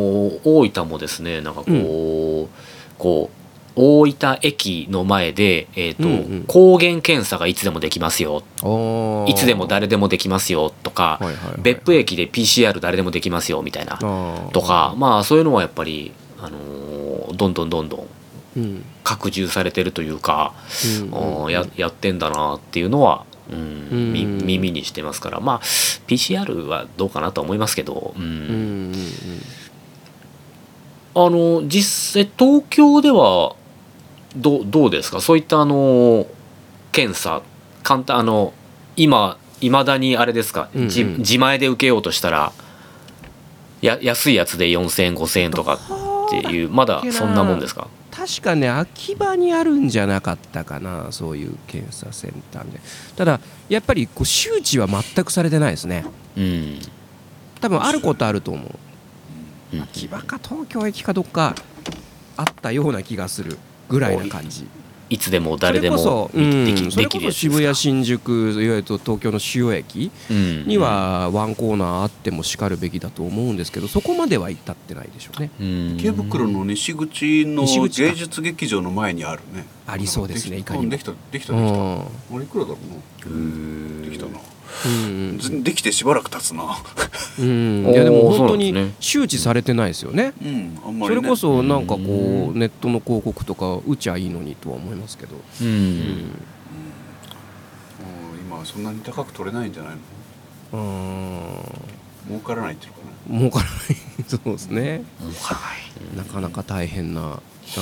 [0.43, 2.55] 大分もですねなんかこう、
[2.97, 3.37] こう
[3.75, 6.43] 大分駅の前で、えーとうんうん。
[6.47, 8.43] 抗原検査がいつでもできますよ。
[9.27, 13.97] いつでも誰でもできますよとか、はいはいはい別府駅で PCR 誰でもできますよみたいな
[14.53, 18.07] とかまあそういうのはやっぱり、あのーどんどんどんどん
[18.57, 18.85] うん。
[19.03, 20.53] 拡充されてるというか、
[21.11, 24.13] うんややってんだなっていうのは、うん
[24.45, 25.39] 耳にしてますから。
[25.39, 28.23] まあ PCR はどうかなとは思いますけど、うん。
[28.23, 28.31] うんう
[28.91, 28.93] ん
[31.17, 33.55] あの実際東京では
[34.35, 35.21] どうどうですか？
[35.21, 36.27] そういったあの
[36.91, 37.41] 検査
[37.83, 38.53] 簡単あの
[38.95, 40.89] 今いまだにあれですか、うんうん。
[40.89, 42.51] じ自前で受けようとしたら
[43.81, 47.87] や安いやつで4,000円5,000円とかっていうまだそんなもんですか？
[48.11, 52.79] 確かね秋葉にあるんじゃなかったかなそういう検査センターで。
[53.15, 56.05] ただやっぱりこう周知は全くされてないですね。
[56.37, 56.79] うん。
[57.61, 59.75] 多分あることあると思う。
[59.75, 59.81] うん。
[59.81, 61.55] 秋葉か東京駅かどっか
[62.37, 63.57] あったような気がする
[63.89, 64.67] ぐらいな感じ。
[65.07, 70.65] いつでも誰でもそれこそ、できうん、それこそ渋谷新宿いわゆる東京の主要駅うん。
[70.65, 75.51] にはワンコーナーあってもしかるべきだと思うんですけどそこまでは至ってないでしょうね。
[75.59, 75.97] うん。
[75.99, 79.67] 池袋の西口の芸術劇場の前にあるね。
[79.85, 80.97] ありそうですねでいかにも。
[80.97, 81.61] きたできたできた。
[81.61, 81.99] うできたん。
[81.99, 82.77] あれいくらだろ
[83.27, 83.29] う
[84.01, 84.09] な？
[84.09, 84.39] できたな
[84.83, 84.87] う
[85.35, 86.77] んずできてしばらく経つな。
[87.39, 90.33] うん、 いやでも本当に周知されてないですよね。
[90.41, 90.77] うん。
[90.85, 91.21] あんまりね。
[91.21, 95.67] それこそなんかこううネットの広告とか打ちゃいいのにとは思いますけど、うん。
[95.67, 95.73] うん。
[95.73, 95.95] うん。
[98.45, 99.99] 今はそんなに高く取れないんじゃないの？
[100.73, 101.63] うーん
[102.27, 103.39] 儲からないっていうのかな。
[103.39, 103.73] 儲からない。
[104.27, 105.03] そうですね。
[105.19, 106.25] 儲からない。
[106.25, 107.39] なかなか大変な。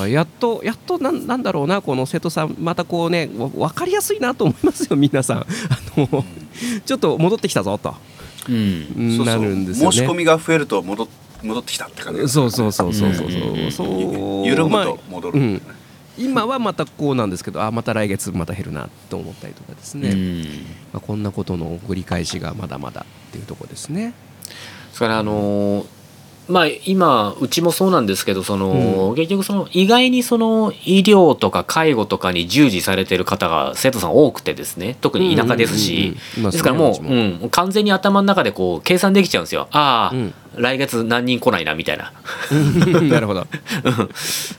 [0.08, 1.82] やっとやっとなんなんだろうな。
[1.82, 5.38] この瀬戸さんまたこうねわ分かりやすいなと思いますよ皆さん。
[5.40, 5.46] あ
[5.98, 6.26] の
[6.86, 7.96] ちょっと戻ってきたぞと。
[8.50, 9.26] うん。
[9.26, 9.92] なるんですよね。
[9.92, 11.08] 申し込みが増えると戻っ
[11.44, 13.28] 戻ってきたって感じそうそうそうそうそう。
[13.28, 13.72] うん。
[13.72, 13.88] そう。
[13.88, 15.62] そう緩むまあと戻る、うん。
[16.18, 20.42] 今はまたこうなんですけどあまた来月また減るなと思ったりとかですね、うん。
[20.94, 24.14] まあ、こんなことの繰り返しがまだまだっていうところですね。
[24.94, 25.94] それからあのー
[26.48, 34.98] まあ今うちもそうなんですけどその、結局その意外にその医療とか介護とかに従事されてる方が生徒さん多くてですね。
[35.00, 36.52] 特に田舎ですし、うんうんうんうん。
[36.52, 39.68] ですからもう、うん、完全に頭の中でこう計算できちゃうんですよ。
[39.72, 40.34] ああ、うん。
[40.56, 42.12] 来月何人来ないなみたいな、
[42.52, 42.56] う
[43.02, 43.08] ん。
[43.10, 43.48] なるほど。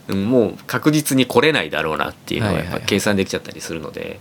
[0.07, 0.25] うん。
[0.25, 2.81] もう確実に来れないだろうなっていうのはやっはいはいはい。
[2.81, 4.19] ぱ計算できちゃったりするので。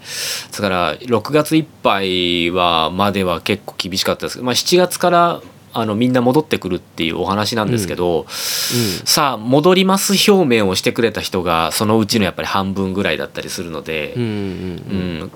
[0.52, 5.40] だから6月いっぱいはまでは結構厳しかったですけど、まあ、7月から
[5.74, 15.22] あのみんな戻ってくるっていうお話なんですけど、さあ戻ります表明をしてくれた人がそのうちのやっぱり半分ぐらいだったりするのでうん、うんううん。
[15.24, 15.30] ん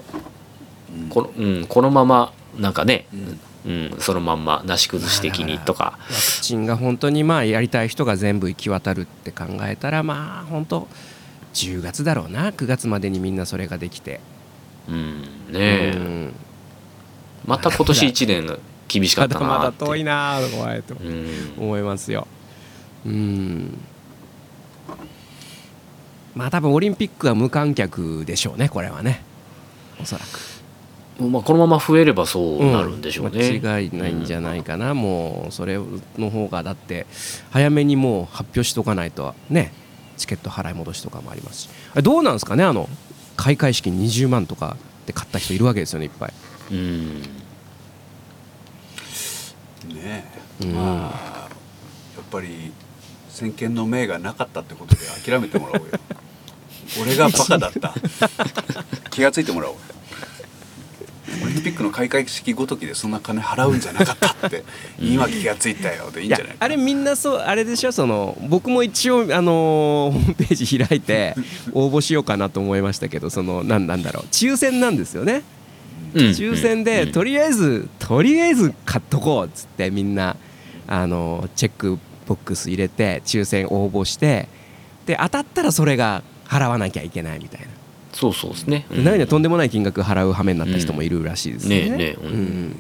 [1.10, 5.98] このうん、このままなんかね、うんうん、そのまんまなし崩し的にとか。
[5.98, 10.88] ワクチンが本当にまあやりたい人が全部行き渡るって考えたらまあ本当
[11.54, 12.50] 10月だろうな。
[12.50, 14.20] 9月までにみんなそれができて、
[14.88, 15.92] うんねえ。
[15.96, 16.34] うん。
[17.46, 21.52] また今年1年厳しかまっただまだ遠いなと怖いとうん。
[21.58, 22.26] 思いますよ。
[23.06, 23.78] うん。
[26.34, 29.22] まあ多分オリンピックは無観客でしょうねこれはね。
[30.00, 30.58] おそらく。
[31.20, 35.76] まあ、このまま増えればそうなるんでしょうね、間違いないんじゃないかな、もうそれ
[36.16, 37.06] の方がだって
[37.50, 39.72] 早めにもう発表しとかないとね
[40.16, 41.68] チケット払い戻しとかもありますし。
[42.02, 42.88] どうなんですかねあの
[43.36, 46.32] 開会式20万とかで買った人いるわけですよねいっぱい。
[46.70, 47.22] うん
[49.98, 50.24] ね。
[50.62, 50.72] え、うん。
[50.74, 50.82] ま
[51.14, 51.48] あ
[52.16, 52.72] やっぱり
[53.30, 55.92] 先見の明がなかったってことで諦めてもらおうよ。
[57.02, 57.94] 俺がバカだった。
[59.10, 59.76] 気がついてもらおう
[61.44, 64.64] オリンピックの開会式ごときでそんな金払うんじゃなかったって
[64.98, 67.92] 今気がついたよでいいんじゃないかあれみんなそうあれでしょ？
[67.92, 71.34] その僕も一応、あのーホームページ開いて
[71.72, 74.24] 応募しようかなと思いましたけどそのなんなんだろう。
[74.32, 75.42] 抽選なんですよね
[76.14, 80.36] 抽選でとりあえずとりあえず買っとこうっつってみんな
[80.86, 84.48] あのチェックボックス入れて抽選応募して
[85.06, 87.66] で当たったらそれが払わなきゃいけないみたいな、
[88.12, 91.82] そうそうですね、中にはとんでもない金額払う羽目になった人もいるらしいですね。
[91.82, 92.66] ねえねえううん。
[92.68, 92.76] ん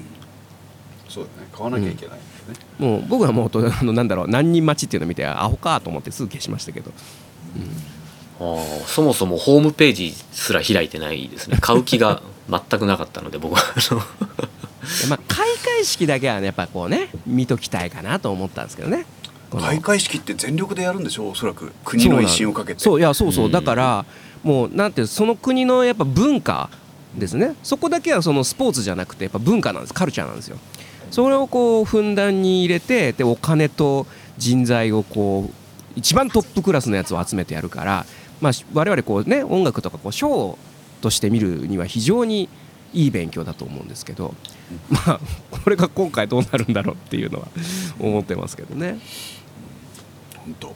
[1.08, 6.92] そうだね買わなきゃいけないんだよね、もう僕はもうとあのなんだろう何人待ちっていうのを見てアホかと思ってすぐ消しましたけど。
[8.40, 11.58] あーそもそもホームページすら開いてないですね。
[11.60, 13.60] 買う気が全くなかったので僕は。
[13.60, 14.06] あので
[15.08, 19.06] まあ、開会式だけはねやっぱこうね見ときたいかなと思ったんですけどね。
[19.50, 21.28] 開会式って全力でやるんでしょ？
[21.28, 21.72] おそらく。
[21.84, 22.80] 国の威信をかけて。
[22.80, 23.52] そういやそうそう、うん。
[23.52, 24.06] だから
[24.42, 26.70] もうなんていうその国のやっぱ文化
[27.16, 27.54] ですね。
[27.62, 29.94] そこだけはそのスポーツじゃなくてやっぱ文化なんです。
[29.94, 30.58] カルチャーなんですよ。
[31.10, 34.06] それをこうふんだんに入れてでお金と
[34.36, 35.52] 人材をこう
[35.96, 38.04] 一番トップクラスのやつを集めてやるから、
[38.42, 40.58] まあ、し我々こうね音楽とかこうショー
[41.00, 42.48] として見るには非常に
[42.94, 44.34] いい勉強だと思うんですけど、
[44.88, 47.48] まあこれが今回どうなるんだろうっていうのは
[47.98, 48.98] 思ってますけどね。
[50.36, 50.74] 本当。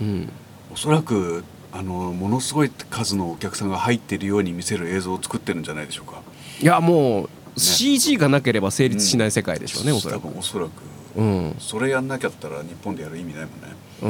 [0.00, 0.28] うん。
[0.72, 6.20] おそらくあのものすごい数のお客さんが入っているように見せる映像を作ってるんじゃないでしょうか。
[6.60, 10.28] いやもう CG がなければ成立しない世界でしょうね、おそら多く。
[10.28, 10.70] 分おそらく。
[11.16, 11.56] うん。
[11.58, 13.76] それやんなきゃったら日本でやる意味ないもんね。
[14.02, 14.08] う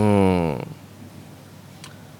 [0.62, 0.66] ん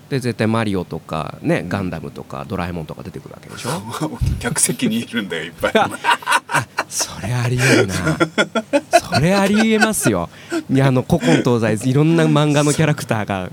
[0.08, 3.82] で絶対マリオとかねガンダムとかドラえもんとか出てくるわけでしょ？
[4.38, 5.72] 客席にいるんだよいっぱい。
[6.88, 7.94] それありえるな。
[9.14, 10.30] それありえますよ。
[10.72, 13.50] いやあの古今東西いろんな漫画のキャラクターが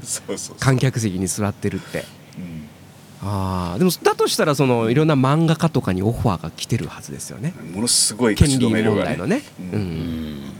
[0.60, 2.06] 観客席に座ってるって。
[2.38, 3.28] うん。
[3.28, 7.54] あーでもだとしたらそのいろんな漫画家とかにオファーが来てるはずですよね。
[7.74, 9.82] ものすごい権利問題のね、ううん。
[9.82, 9.88] うん。
[9.88, 10.52] ん、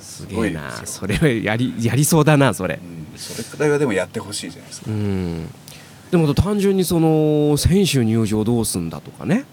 [0.00, 0.70] すすげえな。
[0.84, 2.78] それをやりやりそうだなそれ。
[2.80, 4.90] うんそれくらいはでもやってほしいじゃないですか。
[4.90, 5.48] うん。
[6.10, 9.44] でも単純にその選手入場どうすんだとかね。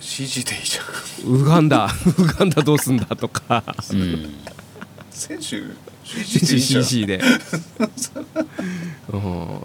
[0.00, 1.32] CG でいいじゃん。
[1.32, 1.86] ウガンダ
[2.18, 3.64] ウガンダどうすんだとか。
[3.92, 4.34] うん。
[5.10, 5.62] 選手
[6.04, 7.20] CG で
[9.10, 9.20] うん、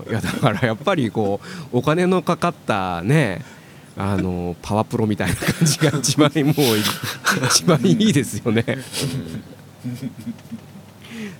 [0.09, 1.39] いやだからやっぱりこ
[1.71, 3.41] うお金のかかったね
[3.95, 6.53] あのパワプロみたいな感じが一番もう
[7.47, 8.63] 一番いいですよね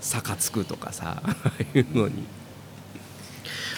[0.02, 2.24] 坂つくとかさああ いうのに。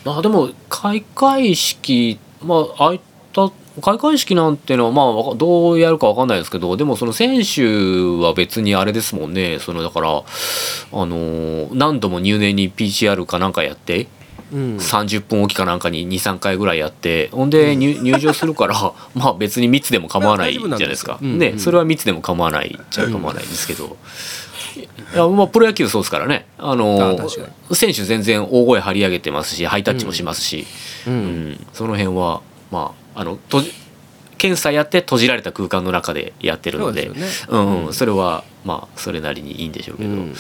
[0.04, 3.00] まあでも開会式まあああいっ
[3.34, 7.64] た開会式なんてのはまあどうやるかわかんないですけどでもその選手
[8.24, 9.60] は別にあれですもんね。
[9.60, 10.14] そのだからあ
[10.94, 14.08] のー何度も入念に PCR かなんかやって
[14.54, 14.78] うん。
[14.78, 18.76] 30分おきかなんかに23回ぐらいやってほんで入入場するから
[19.16, 21.14] まあ別に密でも構わないじゃないですか。
[21.14, 21.50] まあ大丈夫なんですよ。
[21.50, 21.56] うんうん。
[21.58, 23.98] ねそれは密でも構わないっちゃ構わないんですけど
[24.82, 26.46] いやまあプロ野球そうですからね。
[26.58, 27.18] あの
[27.72, 30.66] 選手全然大声張り上げてますしハイタッチもしますし、
[31.08, 31.52] ううん。
[31.52, 31.68] ん。
[31.74, 33.74] その辺はまああの閉じ
[34.38, 37.06] 検査やって閉じられた空間の中でやってるので。
[37.06, 37.60] そうですよね。
[37.60, 40.34] うんうん、それはまあそれなりにいいんでしょうけど、うん。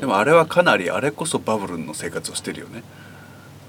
[0.00, 2.82] でもあれはかなりあれこそバブルの生活をしてるよね。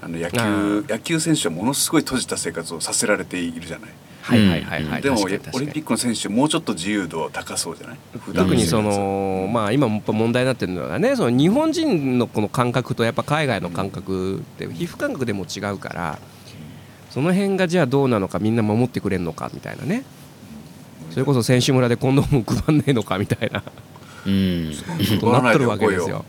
[0.02, 3.90] あの野あ球野球選手はものすごい閉じた生活をさせられているじゃない
[4.24, 7.98] はいはいはいはい、でもオリンピックの選手もうちょっと自由度高そうじゃない？
[8.34, 16.18] 特にその、まあ、今もやっぱ問題になってるのがねその日本人のこの感覚とやっぱ海外の感覚って皮膚感覚でも違うから
[17.10, 20.04] その辺がじゃあどうなのかみんな守ってくれるのかみたいなね。
[21.10, 23.60] それこそ選手村でコンドーム配んねえのかみたいな。
[23.60, 23.66] こ
[24.26, 24.72] うん。
[25.20, 26.24] とになってるわけですよ。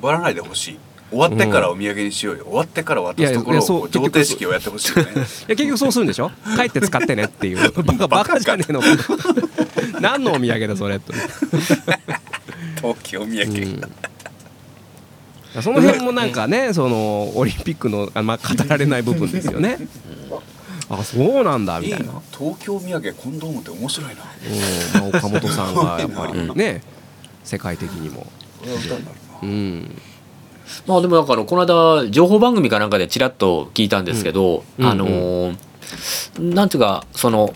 [0.00, 0.78] 配らないでほしい
[1.12, 2.44] 終わってからお土産にしようよ。
[2.44, 5.10] 終わってから渡すところいやいやそうをこう贈呈式をやってほしいよね。
[5.12, 6.30] いや結局そうするんでしょ？
[6.56, 7.70] 帰って使ってねっていう。
[7.82, 8.80] バカバカじゃねえの。
[8.80, 8.86] か
[10.00, 10.98] 何のお土産だそれ？
[10.98, 11.12] と、
[12.80, 13.46] 陶器お土産、う
[15.60, 15.62] ん。
[15.62, 19.76] その辺もなんかねそのオリンピックのあ、まあ、語られない部分ですよね。
[20.88, 22.06] あそうなんだみたいな。
[22.36, 24.22] 東京土産コンドームって面白いな。
[25.02, 25.12] うん。
[25.12, 26.82] まあ、岡本さんがやっぱりね
[27.44, 28.26] 世界的にも。
[29.42, 30.00] うん
[30.86, 34.86] まあでもだからこの間情報番組かなんかでちらっと聞いたんですけど、うん。
[34.86, 35.56] あのー
[36.38, 37.52] なんていうかその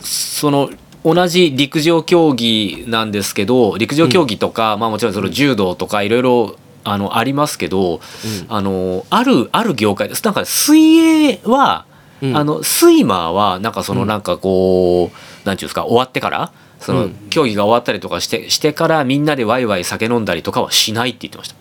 [0.00, 0.70] その
[1.04, 8.00] 同じ陸上競技なんですけど陸上競技とか、まあもちろんその柔道とかいろいろあのありますけど、
[8.48, 11.86] あのあるある業界ですなんか水泳は、
[12.20, 12.36] うん。
[12.36, 14.08] あのスイマーはなんかそのうん。
[14.08, 17.14] なんかこう、なんていうんですか終わってからそのうん。
[17.30, 21.56] 競技が終わったりとかしてしてからみんなでワイワイ酒飲んだりとかはしないって言ってました。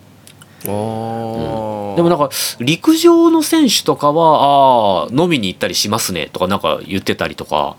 [0.67, 7.75] おーでもなんか陸上の選手とかはああ飲みに行ったりしますねとかなんか言ってたりとか。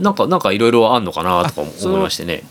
[0.00, 2.42] なんかなんかいろいろあんのかなとか思いましてね。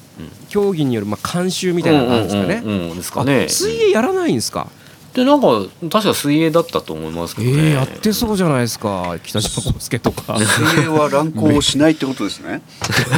[0.50, 2.62] 競技によるまあ監修みたいなのがあるんですかね。
[2.64, 2.98] うんうんうんうん。
[2.98, 3.46] ですかね。
[3.48, 3.50] あ。
[3.50, 4.68] 水泳やらないんですか？
[5.16, 5.48] でなんか
[5.90, 7.58] 確か水泳だったと思いますけどね。
[7.58, 9.18] えー、やってそうじゃないですか。
[9.24, 10.38] 北島康介とか。
[10.38, 12.62] 水泳は乱行をしないってことですね。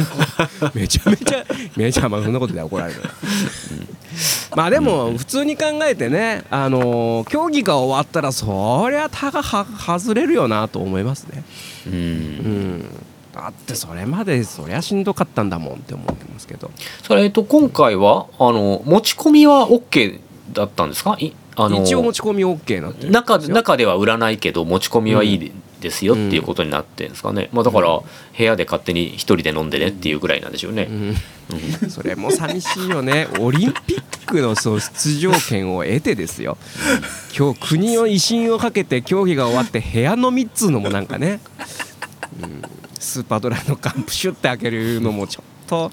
[0.72, 1.44] めちゃめちゃ
[1.76, 3.02] めちゃまあそんなことで怒られる
[4.56, 9.64] まあでも普通に考えてねあのー競技が終わったらそりゃたがは
[9.98, 11.42] 外れるよなと思いますね
[11.86, 11.90] う。
[11.90, 11.96] うん
[12.78, 12.84] ん
[13.34, 16.70] だってそれまでそりゃしんどかったんだもんって思ってますけど
[17.02, 20.18] それえっと今回はあの持ち込みは OK
[20.52, 21.16] だったんですか？
[21.18, 27.50] いあの一応持ち込み OK になって中中では売らないけど持ち込みはいいですよっていうことになってるんですかね。
[27.52, 28.00] まあだから
[28.36, 30.88] 部屋で勝手に一人で飲んでねっていうぐらいなんでしょうね。
[30.90, 33.28] うん、 それも寂しいよね。
[33.38, 36.56] オリンピックのそう出場権を得てですよ。
[37.36, 41.40] 今日国の威信をかけて競技が終わって部屋飲みっつうのもなんかね、
[42.42, 42.62] うん、
[42.98, 45.90] スーパードライのカンプシュって開けるのもちょっと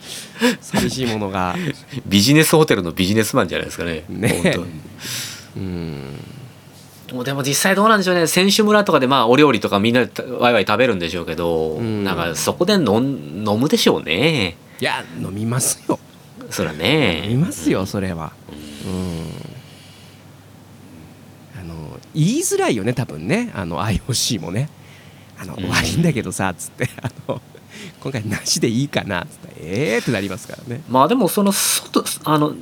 [0.62, 1.56] 寂しいものが。
[2.06, 4.04] ビジネスホテルのビジネスマンじゃないですかね。
[4.10, 4.41] ね。
[4.43, 4.65] 本当
[5.58, 6.38] うん
[7.13, 8.28] もうでも実際どうなんでしょうね。
[8.28, 12.04] 選手村とかでまあお料理とかみんなでワイワイ食べるんでしょうけど、うん。
[12.04, 14.58] なんかそこで飲むでしょうね。
[14.80, 16.00] いや飲みますよ。
[16.50, 18.34] そら飲みねますよそれは。
[18.86, 19.30] うん。
[21.60, 23.52] あの言いづらいよね多分ね。
[23.54, 24.69] あの IOC もね。
[25.39, 25.69] あの、うん。
[25.69, 26.89] 悪いんだけどさつって。
[27.02, 27.41] あの
[28.02, 29.26] 今回なしでいいかな。
[29.30, 30.82] つってええー、ってなりますからね。
[30.89, 32.54] まあでもその外あの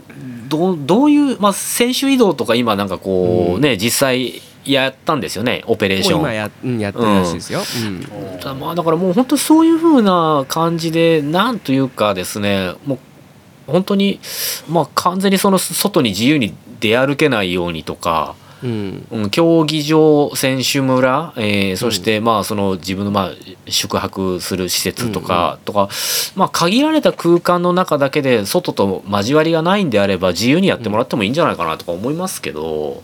[0.48, 5.64] どうどういう、まあ、選手移動とか今なんかこうね、実際やったんですよね。
[5.68, 6.20] オペレーション。
[6.20, 8.40] 今や,、うん、やってるらしいですよ、うん。
[8.40, 13.00] だまあだからもう本当そういう風な感じでなんというかですねもう
[13.68, 14.20] 本当に
[14.70, 19.08] まあ完全にその外に自由に出歩けないようにとか、うん。
[19.12, 23.32] うん、競技場選手村、えーそしてまあその自分のまあ
[23.68, 25.90] 宿泊する施設とか、とか
[26.36, 33.04] まあ限られた空間の中だけで外と交わりがないんであれば自由にやってもらってもいいんじゃないかなとか思いますけど、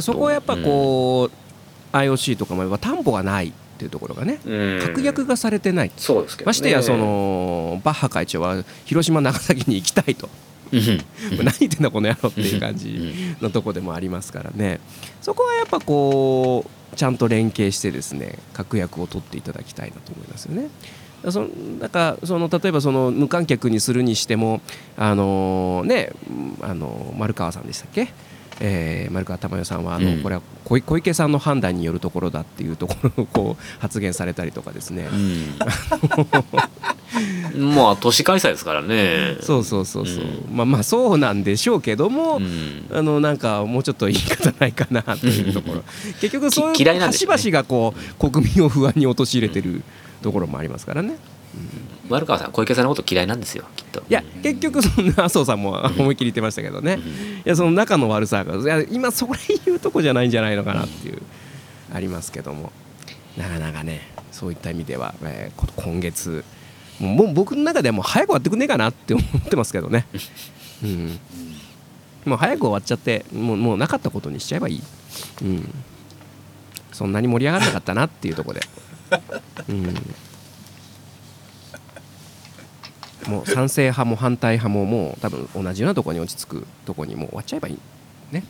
[0.00, 4.80] そこはやっぱこう、IOC とかも担保がないっていうところがねうん。
[4.82, 10.26] 確約がされてないそうですけど、ね、ましてやそのバッハ会長は広島長崎に行きたいと。
[10.26, 14.80] うん何言ってんだこの野郎っていう感じのとこでもありますからね。
[15.20, 20.68] そこはやっぱこうちゃんと連携してですね確約を取っていただきたいなと思いますよね。
[21.22, 21.46] だそ
[21.78, 24.60] だかその例えばその無観客にするにしても
[24.96, 26.12] あのね
[26.62, 28.08] あの丸川さんでしたっけ、
[28.60, 30.22] えー丸川珠代さんはあの、うん。
[30.22, 35.08] これは小小池さんの判断によるところだっていうところをこう発言されたりとかですね、
[37.56, 39.36] うん、 まあ都市開催ですからね。
[39.40, 42.86] そうそうそうそう、うまあまあそうなんでしょうけども、うん。
[42.92, 45.82] あのなんかもうちょっと言い方ないかなというところ。
[46.20, 49.82] 結局そうきいう端々がこう国民を不安に陥れてる
[50.22, 51.16] ところもありますからね。
[52.10, 54.00] 丸川さん小池さんのこと嫌いなんですよきっと。
[54.00, 56.98] いや結局そんな麻生さんも思いっきり言ってましたけどね、
[57.44, 59.32] いやその仲の悪さがいや今それ
[59.64, 61.22] 言うとこじゃないんじゃないのかなっていう
[61.94, 62.72] ありますけども。
[63.38, 64.00] なかなかね
[64.32, 66.44] そういった意味では、えーこ今月
[66.98, 70.06] もう僕の中ではもう早く終わってくんねえかなって思ってますけどね、
[70.82, 71.18] うん、
[72.26, 74.82] もう早く終わっちゃってもうもうなかったことにしちゃえばいい、
[75.42, 75.74] うん、
[76.92, 78.68] そんなに盛り上がらなかったなっていうところで。
[79.70, 79.94] うん
[83.26, 87.78] もう賛成派も反対派ももう多分同じようなところに落ち着くところにもう終わっちゃえばいい
[88.32, 88.44] ね。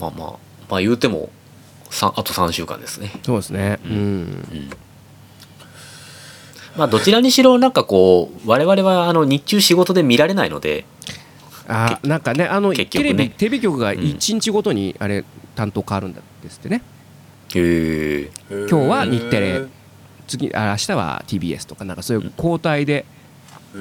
[0.00, 0.28] まあまあ
[0.68, 1.30] まあ言うても
[1.90, 3.78] さあと3週間ですねそうですね。
[3.84, 3.92] うん。
[3.92, 4.70] うん
[6.76, 10.86] まあどちらにしろなんかこう我々はあの日中仕事で見られないので
[11.68, 15.24] あなんかねあの結局ねテレビテレビ局がうん1日ごとにあれ
[15.54, 16.82] 担当変わるんですってね。
[17.54, 19.66] へえ今今日は日テレ
[20.38, 23.04] 次あ明日は TBS とかなんかそういう交代で
[23.74, 23.78] 流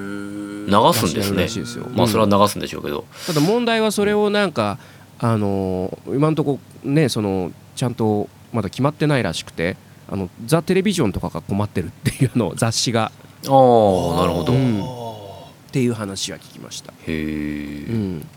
[0.93, 1.43] すんですね。
[1.43, 1.87] ですよ。
[1.89, 4.77] まあそれは流すんでしょうけど、ただ問題はそれをなんか
[5.19, 9.77] あの今のところねそのちゃんとまだ決まってないらしくて
[10.09, 13.03] あのザ・テレビジョンとかが困ってるっていうの雑誌が。
[13.03, 14.83] ああなるほど、うへん。
[14.83, 14.85] っ
[15.71, 16.93] ていう話は聞きました。
[17.07, 18.27] え、うん。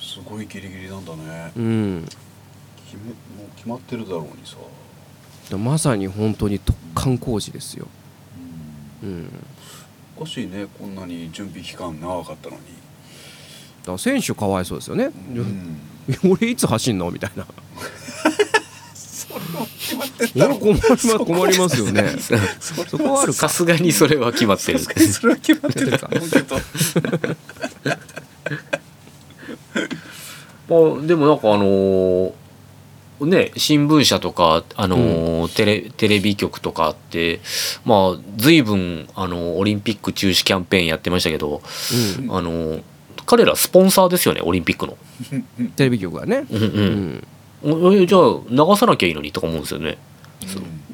[0.00, 1.52] すごいギリギリなんだね。
[1.56, 2.08] うん。
[2.86, 4.56] 決めもう決まってるだろうにさ
[5.56, 7.86] まさに本当に突貫工事ですよ、
[9.02, 9.32] うん、
[10.16, 10.66] おかしいね。
[10.78, 12.62] こんなに準備期間長かったのに、
[13.82, 17.10] だから選手かわいそうですよね、うん、 俺いつ走んの？
[17.10, 17.46] みたいな。
[20.34, 22.16] 俺困ります困りますよね。
[22.60, 23.22] そこは。
[23.22, 24.78] あるかさすがにそれは決まってる。
[24.78, 26.56] それは決まってると思うけど
[30.68, 32.32] まあ、でもなんかあのー
[33.26, 37.40] ね新聞社とか、あのーテレテレビ局とかって
[37.84, 41.62] まあ随分あのオリンピック中止キャンペーンやってましたけど、
[42.20, 42.36] うん。
[42.36, 42.82] あのー
[43.26, 44.96] 彼らスポンサーですよねオリンピックの。
[45.76, 47.22] テレビ局がね、うんう
[47.62, 48.06] うん。
[48.06, 49.98] じゃあ流さなきゃいいのにとか思うんですよね。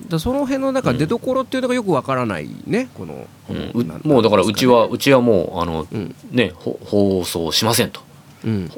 [0.09, 4.01] だその辺のなんか出所っていうのがよくわからないねこの、うん。
[4.03, 5.87] もうだからうちは、うちはもうあの
[6.33, 8.01] ね放送しませんと。
[8.45, 8.51] うん。
[8.51, 8.71] うん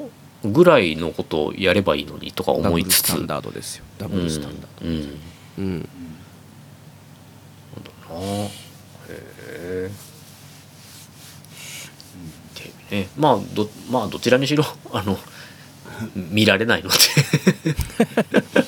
[0.45, 3.13] ぐらいのことをやればいいのにとかダ思いつつ。
[3.13, 3.85] ブルスタンダードですよ。
[3.99, 4.93] ダブルスタンダーうん。
[4.93, 5.01] うん。
[5.59, 5.89] ドうん。
[8.09, 8.49] ああ
[9.09, 9.91] へえ
[12.91, 15.19] ねまあどまあどちらにしろあの
[16.15, 16.97] 見られないので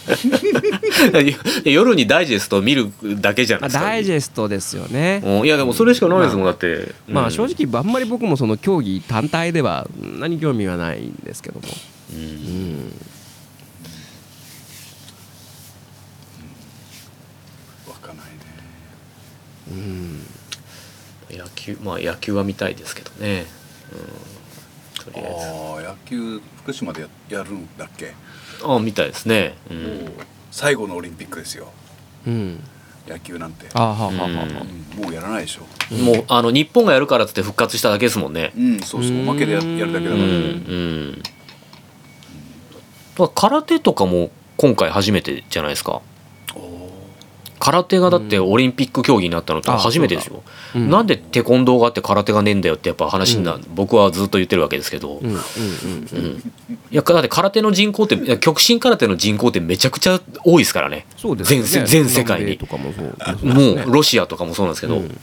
[1.64, 2.90] 夜にダイジェストを見る
[3.20, 5.22] だけじゃなまあいですか、ダイジェストですよね。
[5.24, 5.46] うん。
[5.46, 6.94] いやでもそれしかないですもん、まあだって。
[7.09, 7.50] まあ正うん。
[7.50, 9.86] 直あんまり僕もその競技単体では
[10.18, 11.66] 何興味はないんですけども。
[12.12, 12.22] ううん。
[12.88, 12.92] ん
[17.88, 18.32] わかんないね。
[19.70, 21.38] うん。
[21.38, 23.44] 野球まあ野球は見たいですけどね、
[23.92, 25.46] うん、とりあえず。
[25.46, 28.12] ああ野球福島でややるんだっけ、
[28.62, 30.12] ああ見たいですね、う、もうん。
[30.50, 31.68] 最後のオリンピックですよ。
[32.26, 32.62] うん。
[33.08, 33.68] 野球なんて。
[33.72, 34.26] あはははは
[34.96, 35.02] うん。
[35.02, 35.62] もうやらないでしょ。
[35.94, 38.52] もうあの日本がやるからっつって復活しただけですもんね。
[38.54, 39.18] うんそうそう。
[39.18, 41.30] おまけでややるだけだうんから、うんだか
[43.22, 46.02] ら空手とかも今回初めてじゃないですか。
[46.54, 46.88] おー
[47.68, 50.42] 空手がだってオリンピック競技になったのってあ初めてですよ、
[50.74, 50.88] うん。
[50.88, 56.52] なんでテコンドーがあって空手がねえんだよってやっぱ話にな、僕はずっと言ってるわけですけど、うんうんうんうん。
[56.90, 61.06] いやだって空手の人口って極真空手の人口ってめちゃくちゃ多いですからね。
[61.18, 61.66] そうですよね。
[61.66, 62.46] 全全世界に。
[62.46, 65.18] 南米とかもそうロシアとかもそうなんですけど、うん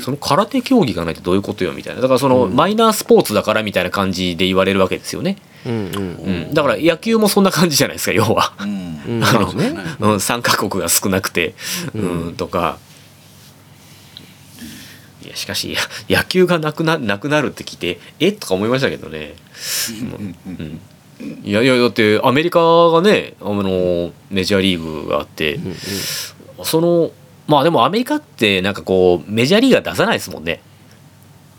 [0.00, 2.00] その空手競技がないってどういうことよみたいな。
[2.00, 5.82] だからそのマイナースポーツだからみたいな感じで言われるわけですよね、うんうん。
[5.84, 9.00] うん、だから野球もそんな感じじゃないですか要は、うん。
[9.16, 9.24] うん。
[9.24, 9.58] あのそ
[10.00, 11.54] うん、参加国が少なくて、
[11.94, 12.34] うん。
[12.36, 12.78] とか。
[15.24, 15.80] いやしかしや
[16.20, 18.30] 野球がなくななくなるって聞いてえ？
[18.30, 19.34] とか思いましたけどね、
[20.46, 20.80] うん。
[21.42, 25.58] いやいやだってアメリカがねあのメジャーリーグがあって、
[26.62, 27.10] その
[27.46, 30.60] まあでもアメリカってなんかこうメジャーリーガー出さないですもんね。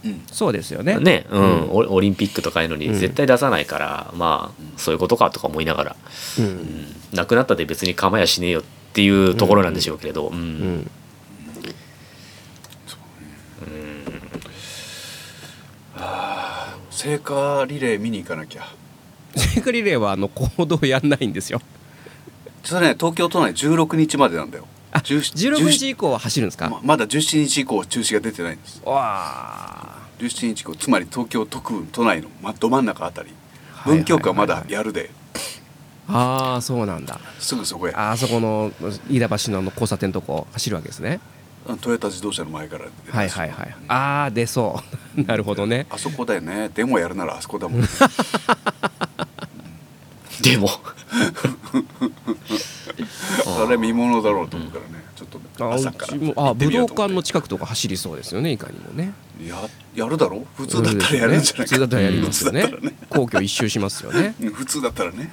[0.04, 0.22] うん。
[0.28, 1.00] そうですよね。
[1.00, 1.42] ね、うん。
[1.42, 1.72] うん。
[1.72, 2.94] オリオリンピックとかいうのにうん。
[2.96, 5.96] 絶対出さないから、まあそういうことかとか思いながら、
[6.40, 6.48] ううん。
[6.48, 8.64] ん、なくなったで別に構やしねえよっ
[8.94, 10.36] ていうところなんでしょうけれど、うん。
[10.36, 10.92] うん。
[16.90, 18.68] 聖火リレー見に行かなきゃ。
[19.36, 21.62] 聖火リレーはあの行動やんないんですよ。
[22.64, 26.70] それね東京都内16日までなんだよあ17 16日以降は走るんですか？
[26.70, 28.82] ままだ17日以降は中止が出てないんです。
[28.86, 30.08] わあ。
[30.20, 33.30] 17日以降つまり東京特部都内の、ま、ど真ん中あたり。
[33.86, 35.12] 文京区はまだやるで。
[36.10, 37.20] ああそうなんだ。
[37.40, 38.72] すぐそこへあそこの
[39.10, 41.20] 飯田橋のあの交差点のとこ走るわけですね。
[41.82, 44.82] トヨタ自動車の前からはいはいはいああ出そ
[45.18, 45.22] う。
[45.28, 45.86] なるほどね。
[45.90, 46.70] あそこだよね。
[46.74, 47.82] でもやるならあそこだもん。
[50.42, 50.70] でも
[53.48, 55.04] あれ見ものだろうと思うからね。
[55.16, 56.14] ちょっとあ朝から。
[56.14, 56.66] あ行って。
[56.66, 59.14] 武道館の近くとか走りそうですよねいかにもね。
[59.46, 59.56] や
[59.96, 60.46] やるだろ？
[60.56, 62.72] 普通だったらやるんじゃない普通だったらやりますよね。
[63.10, 64.36] 皇居一周しますよね。
[64.42, 65.32] う ん普通だったらね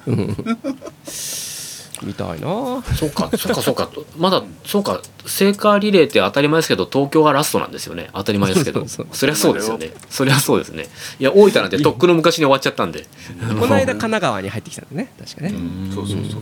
[2.05, 2.83] みたいな。
[2.83, 3.91] そうかそうかそうか。
[4.17, 8.11] まだそうか聖火リレーって当たり前ですけど東京がラストなんですよね。
[8.13, 8.81] 当たり前ですけど。
[8.81, 9.91] そうそうそりゃそうですよね。
[10.09, 10.87] そりゃそうですね。
[11.19, 13.07] いや大分なんてとっくの昔に終わっちゃったんで。
[13.59, 15.93] この間神奈川に入ってきたんでね確かね、うん。
[15.95, 16.41] そうそうそう。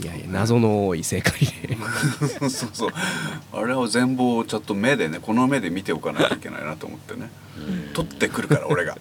[0.00, 2.48] いやいや謎の多い聖火リレー。
[2.48, 2.90] そうそう
[3.52, 7.30] あれを全貌をちょっと目でねこの目で見ておかないといけないなと思ってね。
[7.94, 8.96] 取ってくるから俺が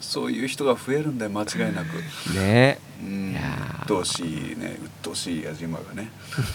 [0.00, 1.96] そういう人が増えるんだよ間違いなく。
[2.34, 2.78] ね。
[3.02, 3.32] うん。
[3.32, 6.10] 鬱陶しいね鬱陶しい矢島がね。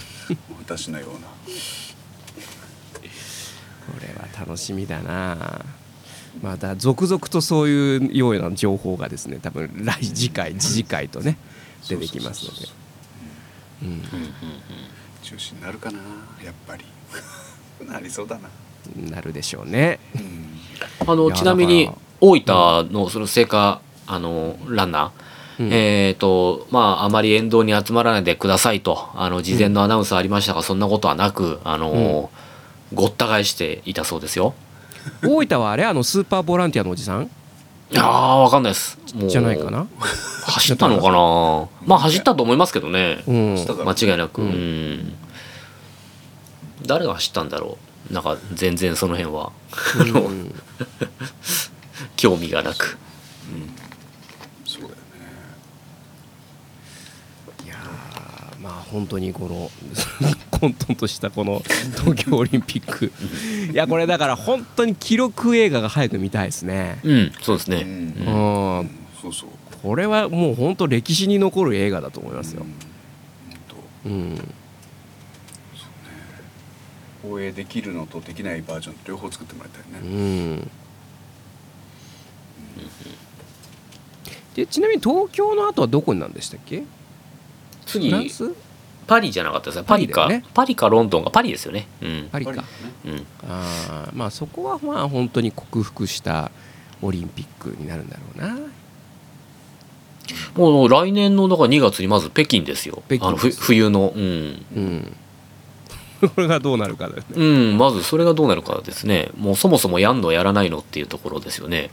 [0.58, 1.18] 私のような。
[1.18, 1.24] こ
[4.00, 5.64] れは楽しみだな。
[6.42, 11.36] また続々とそういうような情報がですね多分来次回次回とね
[11.88, 12.68] 出てきますので。
[13.82, 14.02] うん。
[15.22, 15.98] 中止になるかな
[16.44, 16.84] やっぱり。
[17.86, 18.48] なりそうだな。
[19.10, 19.98] なるでしょうね。
[20.14, 20.58] うん。
[21.06, 21.90] あのちなみに
[22.20, 25.12] 大分のその聖火あのランナ
[25.60, 25.72] うん。
[25.72, 32.30] えっ、とまああまり沿道に集まらないでくださいとあの事前のアナウンスありましたが、そんなことはなくあの、
[32.94, 34.54] ごった返していたそうですよ。
[35.24, 35.84] 大分はあれ？
[35.86, 37.24] あのスーパーボランティアのおじさん？
[37.90, 38.98] いやーわかんないです。
[39.14, 39.86] もうじゃないかな？
[40.44, 41.68] 走ったのかな？
[41.86, 43.22] まあ走ったと思いますけどね。
[43.26, 43.54] うん。
[43.56, 44.50] 間違いなく、ううん
[44.94, 45.14] ん、
[46.86, 47.78] 誰が走ったんだろ
[48.10, 48.14] う？
[48.14, 49.50] なんか全然その辺は。
[50.14, 50.54] うん
[52.18, 52.98] 興味がなく。
[54.66, 54.96] そうだよね。
[57.64, 59.70] いやーまあ本当にこの
[60.58, 61.62] 混沌としたこの
[61.96, 63.12] 東京オリンピック。
[63.72, 66.98] いやこれだから本当に記録映画が早く見たいですね。
[67.04, 67.88] うんそうですね、うん。
[67.90, 68.90] うん
[69.22, 69.50] そうそう。
[69.80, 72.66] これはもう本当歴史に残る映画だと思いますよ。
[74.04, 74.12] うん。
[74.12, 74.54] うん。
[77.22, 80.70] 放映できるのとできないバージョン両方作ってもらいたういね、ん
[84.58, 86.78] でちなみに東京の後はどこになんでしたっけ？
[86.78, 86.84] フ
[87.86, 88.52] 次ランス？
[89.06, 89.84] パリじゃなかったですね。
[89.86, 90.46] パリかパリだよね。
[90.52, 90.88] パリか。
[90.88, 91.30] ロンドンか。
[91.30, 91.86] パリですよね。
[92.02, 92.28] うん。
[92.32, 92.52] パリか。
[92.52, 93.26] うん。
[93.48, 96.50] あーまあそこはまあ本当に克服した
[97.00, 98.58] オリンピックになるんだろうな。
[100.56, 103.00] もう来年のだから2月にまず北京ですよ。
[103.20, 104.12] あのふ冬の。
[104.14, 105.16] うん、うん。
[106.34, 107.24] これがどうなるかだよね。
[107.36, 107.42] う
[107.74, 109.30] ん、まずそれがどうなるかですね。
[109.38, 111.90] もうそもそもやんのやらないのっていうところですよね。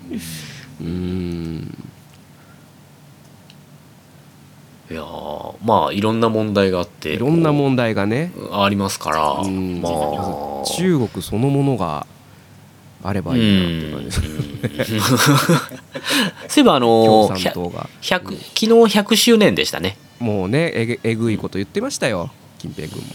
[0.81, 1.77] うん
[4.89, 8.31] いやーまあいろんな問題があっていろんな問題がね。
[8.51, 9.93] ありますからうんまあ。
[10.77, 12.05] 中国そのものが
[13.03, 15.01] あればいいなっていう感じですうん。
[15.01, 17.89] そういえばあの共ー産党が。
[18.01, 19.97] 100昨日100周年でしたね。
[20.19, 22.29] もうねえげえぐいこと言ってましたよ
[22.59, 23.05] 金平君も。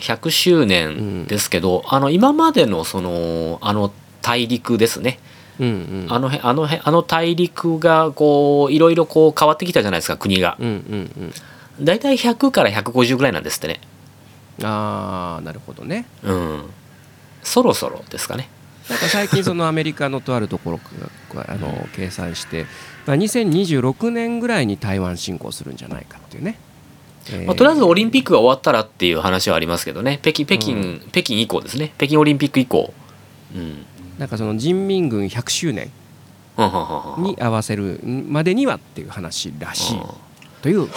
[0.00, 5.18] 100周年ですけど、あの今までのそのあの大陸ですね
[5.60, 5.70] うんう
[6.06, 6.06] ん。
[6.08, 10.56] あの辺あの辺あの大陸がこういろいろこう変わってきたじゃないですか国が。
[10.60, 10.74] うんうん
[11.78, 11.84] うん。
[11.84, 13.80] 大体100から150ぐらいなんですってね。
[14.62, 16.06] ああなるほどね。
[16.22, 16.70] うん。
[17.42, 18.48] そろそろですかね。
[18.88, 20.80] なんか最近そのアメリカのとあるところ
[21.34, 22.66] があの計算して、
[23.06, 26.58] まあ、2026年ぐらいに台湾侵攻するんじゃないかっていうね、
[27.30, 30.18] えーまあ、とりあえずオリンピックが終わったらっていう話はありますけどね。
[30.20, 31.02] 北京北京、うん。
[31.12, 31.94] 北京以降ですね。
[31.96, 32.92] 北京オリンピック以降。
[33.54, 33.86] うん
[34.18, 35.90] なんかその人民軍100周年
[37.18, 40.00] に合わせるまでにはっていう話らしい
[40.62, 40.88] という、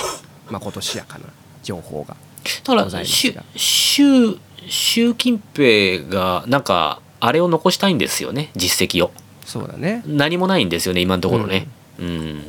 [0.50, 1.26] まあ、今年やかな
[1.64, 2.16] 情報が
[2.64, 4.38] だかございら習習
[4.68, 9.12] 習近平がなんかあれを残したいんですよね実績を。
[9.46, 10.04] そうだね。
[10.06, 11.68] 何もないんですよね今のところね。
[12.00, 12.44] うん、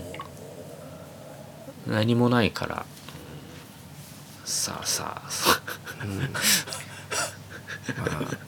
[1.87, 2.85] 何もないから。
[4.45, 5.31] さあさあ。
[5.31, 5.61] さ
[7.97, 8.48] まあ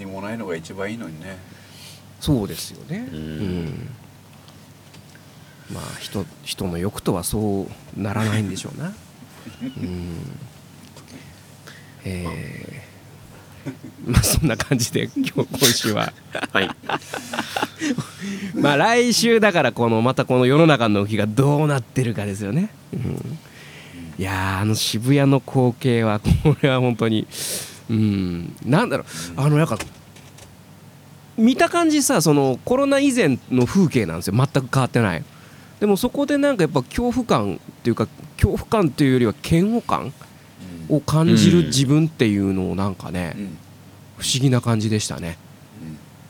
[0.00, 1.36] 何もないのが一番いいのにね。
[2.20, 3.06] そうですよね。
[3.12, 3.64] ううん。
[3.66, 3.90] ん
[5.72, 8.94] まあ人人の欲とはそうならないんでしょうな。
[9.62, 10.38] うん。
[12.04, 14.10] えー。
[14.10, 16.14] まあ そんな感じで今日今週は。
[16.32, 16.70] あはい。
[18.56, 23.38] まあ来週だからこのまたこの世の中の動きがどうなってるかですよね、うん、
[24.18, 27.26] いやーあの渋谷の光景はこれは本当に
[27.90, 28.56] うん。
[28.64, 29.06] なんだろう。
[29.36, 29.76] あのなんか
[31.36, 34.34] 見た感じさそのコロナ以前の風景なんですよ。
[34.36, 35.24] 全く変わってない。
[35.80, 40.12] でもそこでなんかやっぱ恐怖感っていうか恐怖感というよりは嫌悪感
[40.88, 43.56] うんを感じる自分っていうのをなんかねうん。
[44.18, 45.38] 不思議な感じでしたね、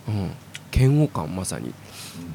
[0.08, 0.14] うん。
[0.14, 0.30] うん、
[0.74, 1.72] 嫌悪感まさに。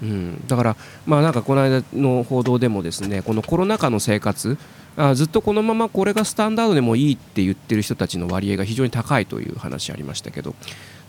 [0.01, 0.75] うん、だから、
[1.05, 4.57] まあ、なんかこの間の報道でもですねこのコロナ禍の生活
[4.97, 10.55] あずっとこのままこれがスタンダードでもいいって言ってる人たちの割合が非常に高いという話ありましたけど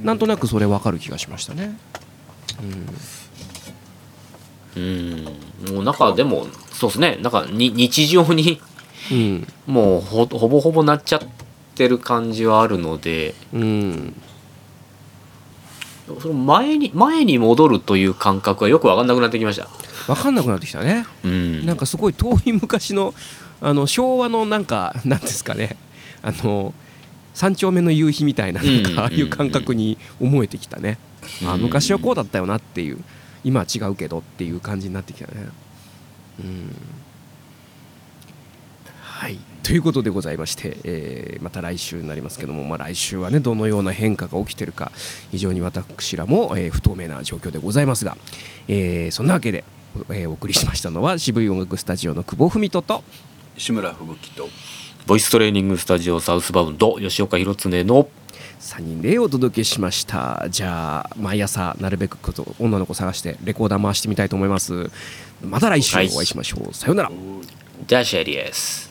[0.01, 1.77] なんとなくそれ分かる気がしましたね。
[4.77, 5.25] うん。
[5.75, 7.17] もうなんかでもそうですね。
[7.23, 8.61] なんかに日常に
[9.11, 9.47] うん。
[9.67, 11.21] もうほほぼほぼなっちゃっ
[11.75, 14.15] てる感じはあるのでうん
[16.21, 19.69] その前に前に戻るという感覚はよく分かんなくなってきました。
[20.07, 21.05] 分かんなくなってきたね。
[21.25, 23.13] うん、なんかすごい遠い昔の
[23.61, 25.77] あの昭和のなんかなんですかね
[26.23, 26.75] あの
[27.35, 30.99] 三丁目の夕日みたいななんうんかああいう感覚に思えてきたね。
[31.45, 32.99] あうん昔はこうだったよなっていう
[33.43, 35.49] 今は違うけどっていう感じになってきたね。
[36.41, 36.77] うん
[39.01, 44.93] はいということでございまして、えーまた来週になりますけども、まあ、来週はねどのような変化が起きてるか
[45.33, 48.17] 非常に私らも、えー不透明な状況でございますが、
[48.69, 49.65] えーそんなわけで、
[50.11, 53.03] えーお送りしましたのは渋い音楽スタジオの久保文人と
[53.59, 54.49] 志村吹雪と
[55.05, 58.09] ボイストレーニングスタジオサウスバウンド吉岡弘恒の
[58.61, 60.47] 3人でお届けしました。
[60.49, 64.93] じゃあ毎朝なるべくこと女の子探してレコーダー回してみたいと思います。
[65.43, 67.11] また来週お会いしましょう、さようなら。
[67.87, 68.86] じゃあシェリーです